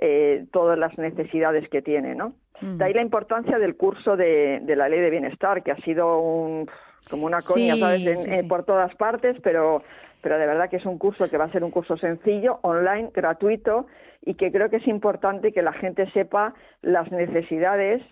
[0.00, 2.34] eh, todas las necesidades que tiene, ¿no?
[2.60, 2.78] Mm.
[2.78, 6.18] De ahí la importancia del curso de, de la ley de bienestar, que ha sido
[6.18, 6.68] un
[7.08, 8.06] como una coña, sí, ¿sabes?
[8.06, 8.42] En, sí, eh, sí.
[8.44, 9.82] por todas partes, pero,
[10.20, 13.10] pero de verdad que es un curso que va a ser un curso sencillo, online,
[13.12, 13.86] gratuito,
[14.22, 18.02] y que creo que es importante que la gente sepa las necesidades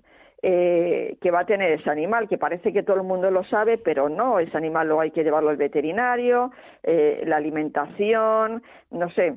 [0.42, 3.78] eh, que va a tener ese animal, que parece que todo el mundo lo sabe,
[3.78, 6.50] pero no, ese animal luego hay que llevarlo al veterinario,
[6.82, 9.36] eh, la alimentación, no sé,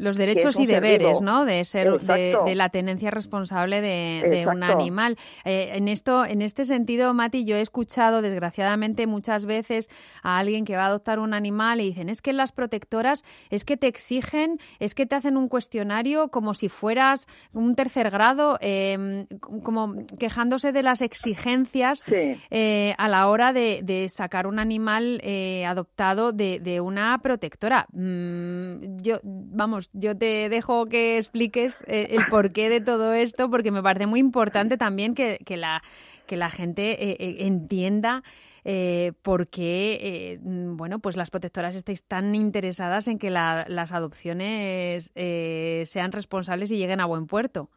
[0.00, 1.44] los derechos y deberes, ¿no?
[1.44, 5.16] De ser de, de, la tenencia responsable de, de un animal.
[5.44, 9.88] Eh, en esto, en este sentido, Mati, yo he escuchado desgraciadamente muchas veces
[10.22, 13.64] a alguien que va a adoptar un animal y dicen es que las protectoras es
[13.64, 18.58] que te exigen, es que te hacen un cuestionario como si fueras un tercer grado,
[18.60, 19.26] eh,
[19.62, 22.40] como quejándose de las exigencias sí.
[22.50, 27.86] eh, a la hora de, de sacar un animal eh, adoptado de, de, una protectora.
[27.92, 33.70] Mm, yo, vamos yo te dejo que expliques eh, el porqué de todo esto, porque
[33.70, 35.82] me parece muy importante también que, que la,
[36.26, 38.22] que la gente eh, eh, entienda
[38.64, 43.92] eh, por qué, eh, bueno, pues las protectoras estáis tan interesadas en que la, las
[43.92, 47.70] adopciones sean responsables y lleguen a buen puerto.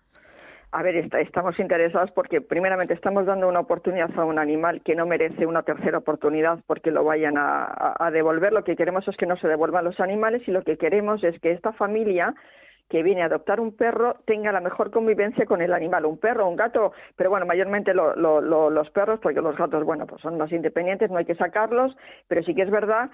[0.76, 4.96] A ver, est- estamos interesados porque primeramente estamos dando una oportunidad a un animal que
[4.96, 8.52] no merece una tercera oportunidad porque lo vayan a devolver.
[8.54, 11.40] Lo que queremos es que no se devuelvan los animales y lo que queremos es
[11.40, 12.34] que esta familia
[12.90, 16.48] que viene a adoptar un perro tenga la mejor convivencia con el animal, un perro,
[16.50, 20.22] un gato, pero bueno, mayormente lo- lo- lo- los perros, porque los gatos, bueno, pues
[20.22, 21.96] son más independientes, no hay que sacarlos,
[22.28, 23.10] pero sí que es verdad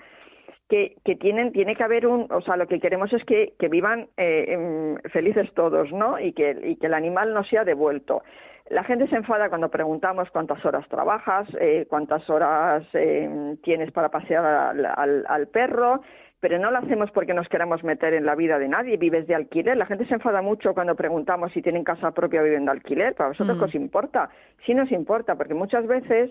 [0.70, 3.68] que, que tienen, tiene que haber un, o sea, lo que queremos es que, que
[3.68, 6.20] vivan eh, em, felices todos, ¿no?
[6.20, 8.22] Y que, y que el animal no sea devuelto.
[8.70, 14.10] La gente se enfada cuando preguntamos cuántas horas trabajas, eh, cuántas horas eh, tienes para
[14.10, 16.02] pasear al, al- al perro,
[16.40, 18.96] pero no lo hacemos porque nos queramos meter en la vida de nadie.
[18.98, 19.76] Vives de alquiler.
[19.76, 23.16] La gente se enfada mucho cuando preguntamos si tienen casa propia o viven de alquiler.
[23.16, 23.60] ¿Para vosotros Mm.
[23.60, 24.30] qué os importa?
[24.68, 26.30] Sí nos importa, porque muchas veces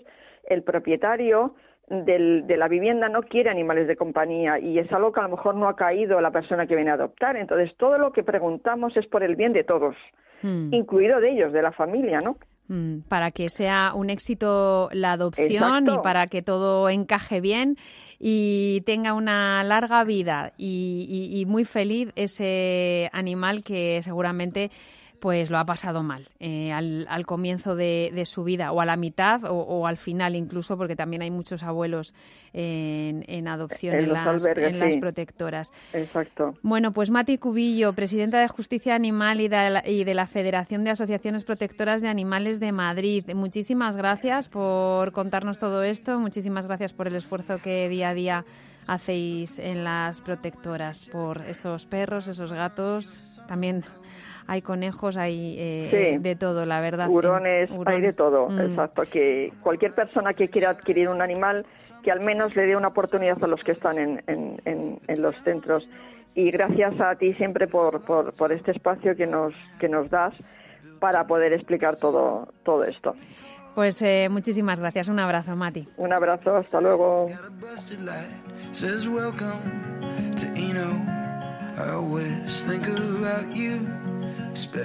[0.49, 1.57] el propietario
[1.91, 5.31] del- de la vivienda no quiere animales de compañía y es algo que a lo
[5.37, 7.37] mejor no ha caído la persona que viene a adoptar.
[7.37, 9.97] Entonces, todo lo que preguntamos es por el bien de todos,
[10.43, 10.73] Mm.
[10.75, 12.37] incluido de ellos, de la familia, ¿no?
[12.71, 15.51] Mm, para que sea un éxito la adopción
[15.87, 15.95] Exacto.
[15.95, 17.77] y para que todo encaje bien
[18.21, 24.71] y tenga una larga vida y, y- y muy feliz ese animal que seguramente
[25.21, 28.87] pues lo ha pasado mal eh, al, al comienzo de, de su vida o a
[28.87, 32.15] la mitad o, o al final incluso porque también hay muchos abuelos
[32.53, 35.73] en, en adopción En las, en las protectoras.
[35.93, 36.55] Exacto.
[36.63, 40.85] Bueno, pues Mati Cubillo, presidenta de Justicia Animal y de, la, y de la Federación
[40.85, 43.25] de Asociaciones Protectoras de Animales de Madrid.
[43.35, 46.19] Muchísimas gracias por contarnos todo esto.
[46.19, 48.45] Muchísimas gracias por el esfuerzo que día a día
[48.87, 53.21] hacéis en las protectoras por esos perros, esos gatos.
[53.47, 53.85] También
[54.49, 56.19] hay conejos, hay eh, Sí.
[56.21, 57.09] de todo, la verdad.
[57.09, 57.89] Hurones, Hurón.
[57.95, 58.61] hay de todo, Mm.
[58.61, 59.03] exacto.
[59.03, 61.67] Que cualquier persona que quiera adquirir un animal,
[62.03, 65.23] que al menos le dé una oportunidad a los que están en, en- en- en
[65.23, 65.87] los centros.
[66.35, 70.35] Y gracias a ti siempre por, por, por este espacio que nos, que nos das
[70.99, 73.15] para poder explicar todo, todo esto.
[73.75, 75.09] Pues eh, muchísimas gracias.
[75.09, 75.87] Un abrazo, Mati.
[75.99, 77.29] Un abrazo, hasta luego.
[81.81, 83.79] I always think about you,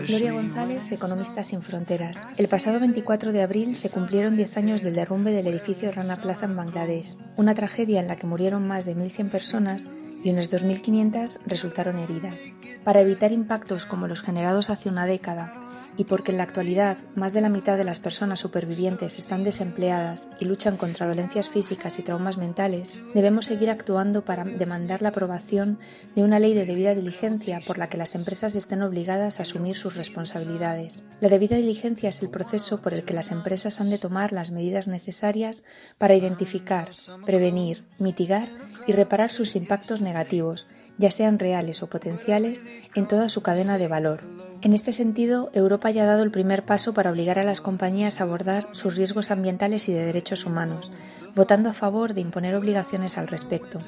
[0.07, 2.27] Gloria González, Economistas sin Fronteras.
[2.37, 6.45] El pasado 24 de abril se cumplieron 10 años del derrumbe del edificio Rana Plaza
[6.45, 9.89] en Bangladesh, una tragedia en la que murieron más de 1.100 personas
[10.23, 12.51] y unas 2.500 resultaron heridas.
[12.83, 15.53] Para evitar impactos como los generados hace una década,
[15.97, 20.27] y porque en la actualidad más de la mitad de las personas supervivientes están desempleadas
[20.39, 25.79] y luchan contra dolencias físicas y traumas mentales, debemos seguir actuando para demandar la aprobación
[26.15, 29.75] de una ley de debida diligencia por la que las empresas estén obligadas a asumir
[29.75, 31.03] sus responsabilidades.
[31.19, 34.51] La debida diligencia es el proceso por el que las empresas han de tomar las
[34.51, 35.63] medidas necesarias
[35.97, 36.89] para identificar,
[37.25, 38.49] prevenir, mitigar
[38.87, 40.67] y reparar sus impactos negativos,
[40.97, 42.65] ya sean reales o potenciales,
[42.95, 44.42] en toda su cadena de valor.
[44.63, 48.21] En este sentido, Europa ya ha dado el primer paso para obligar a las compañías
[48.21, 50.89] a abordar sus riesgos ambientales y de derechos humanos,
[51.35, 53.79] votando a favor de imponer obligaciones al respecto.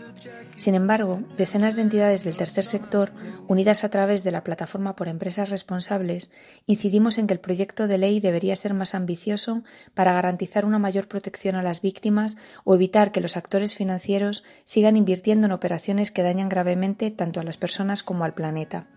[0.58, 3.14] Sin embargo, decenas de entidades del tercer sector,
[3.48, 6.30] unidas a través de la Plataforma por Empresas Responsables,
[6.66, 9.64] incidimos en que el proyecto de ley debería ser más ambicioso
[9.94, 14.98] para garantizar una mayor protección a las víctimas o evitar que los actores financieros sigan
[14.98, 18.88] invirtiendo en operaciones que dañan gravemente tanto a las personas como al planeta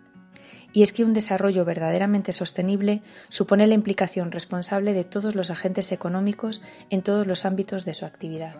[0.73, 5.93] y es que un desarrollo verdaderamente sostenible supone la implicación responsable de todos los agentes
[5.93, 6.61] económicos
[6.91, 8.55] en todos los ámbitos de su actividad.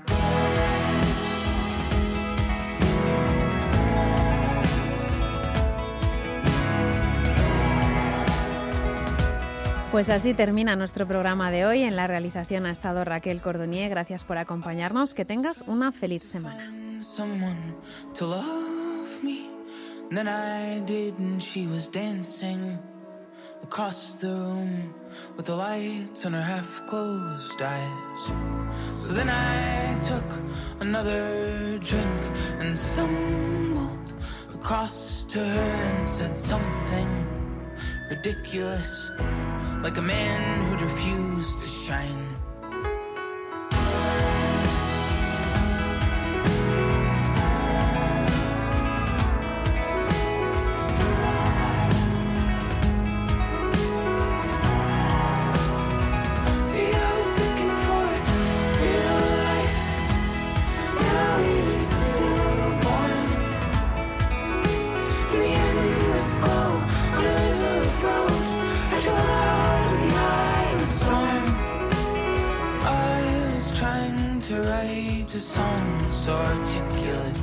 [9.91, 11.83] Pues así termina nuestro programa de hoy.
[11.83, 13.89] En la realización ha estado Raquel Cordonier.
[13.89, 15.15] Gracias por acompañarnos.
[15.15, 16.71] Que tengas una feliz semana.
[20.09, 22.79] And then I did, and she was dancing
[23.63, 24.95] across the room
[25.37, 28.23] with the lights on her half closed eyes.
[28.95, 30.25] So then I took
[30.81, 32.21] another drink
[32.59, 34.15] and stumbled
[34.55, 37.27] across to her and said something
[38.09, 39.11] ridiculous,
[39.83, 42.28] like a man who'd refused to shine.
[75.29, 77.37] to songs so articulate.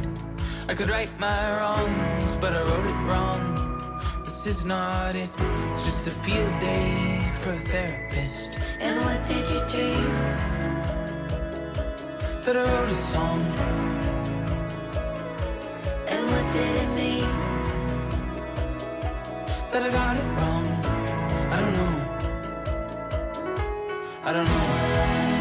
[0.68, 4.02] I could write my wrongs, but I wrote it wrong.
[4.24, 5.30] This is not it,
[5.70, 8.58] it's just a field day for a therapist.
[8.80, 10.12] And what did you dream?
[12.44, 13.42] That I wrote a song.
[16.08, 17.30] And what did it mean?
[19.70, 20.68] That I got it wrong.
[21.54, 21.96] I don't know.
[24.24, 25.35] I don't know.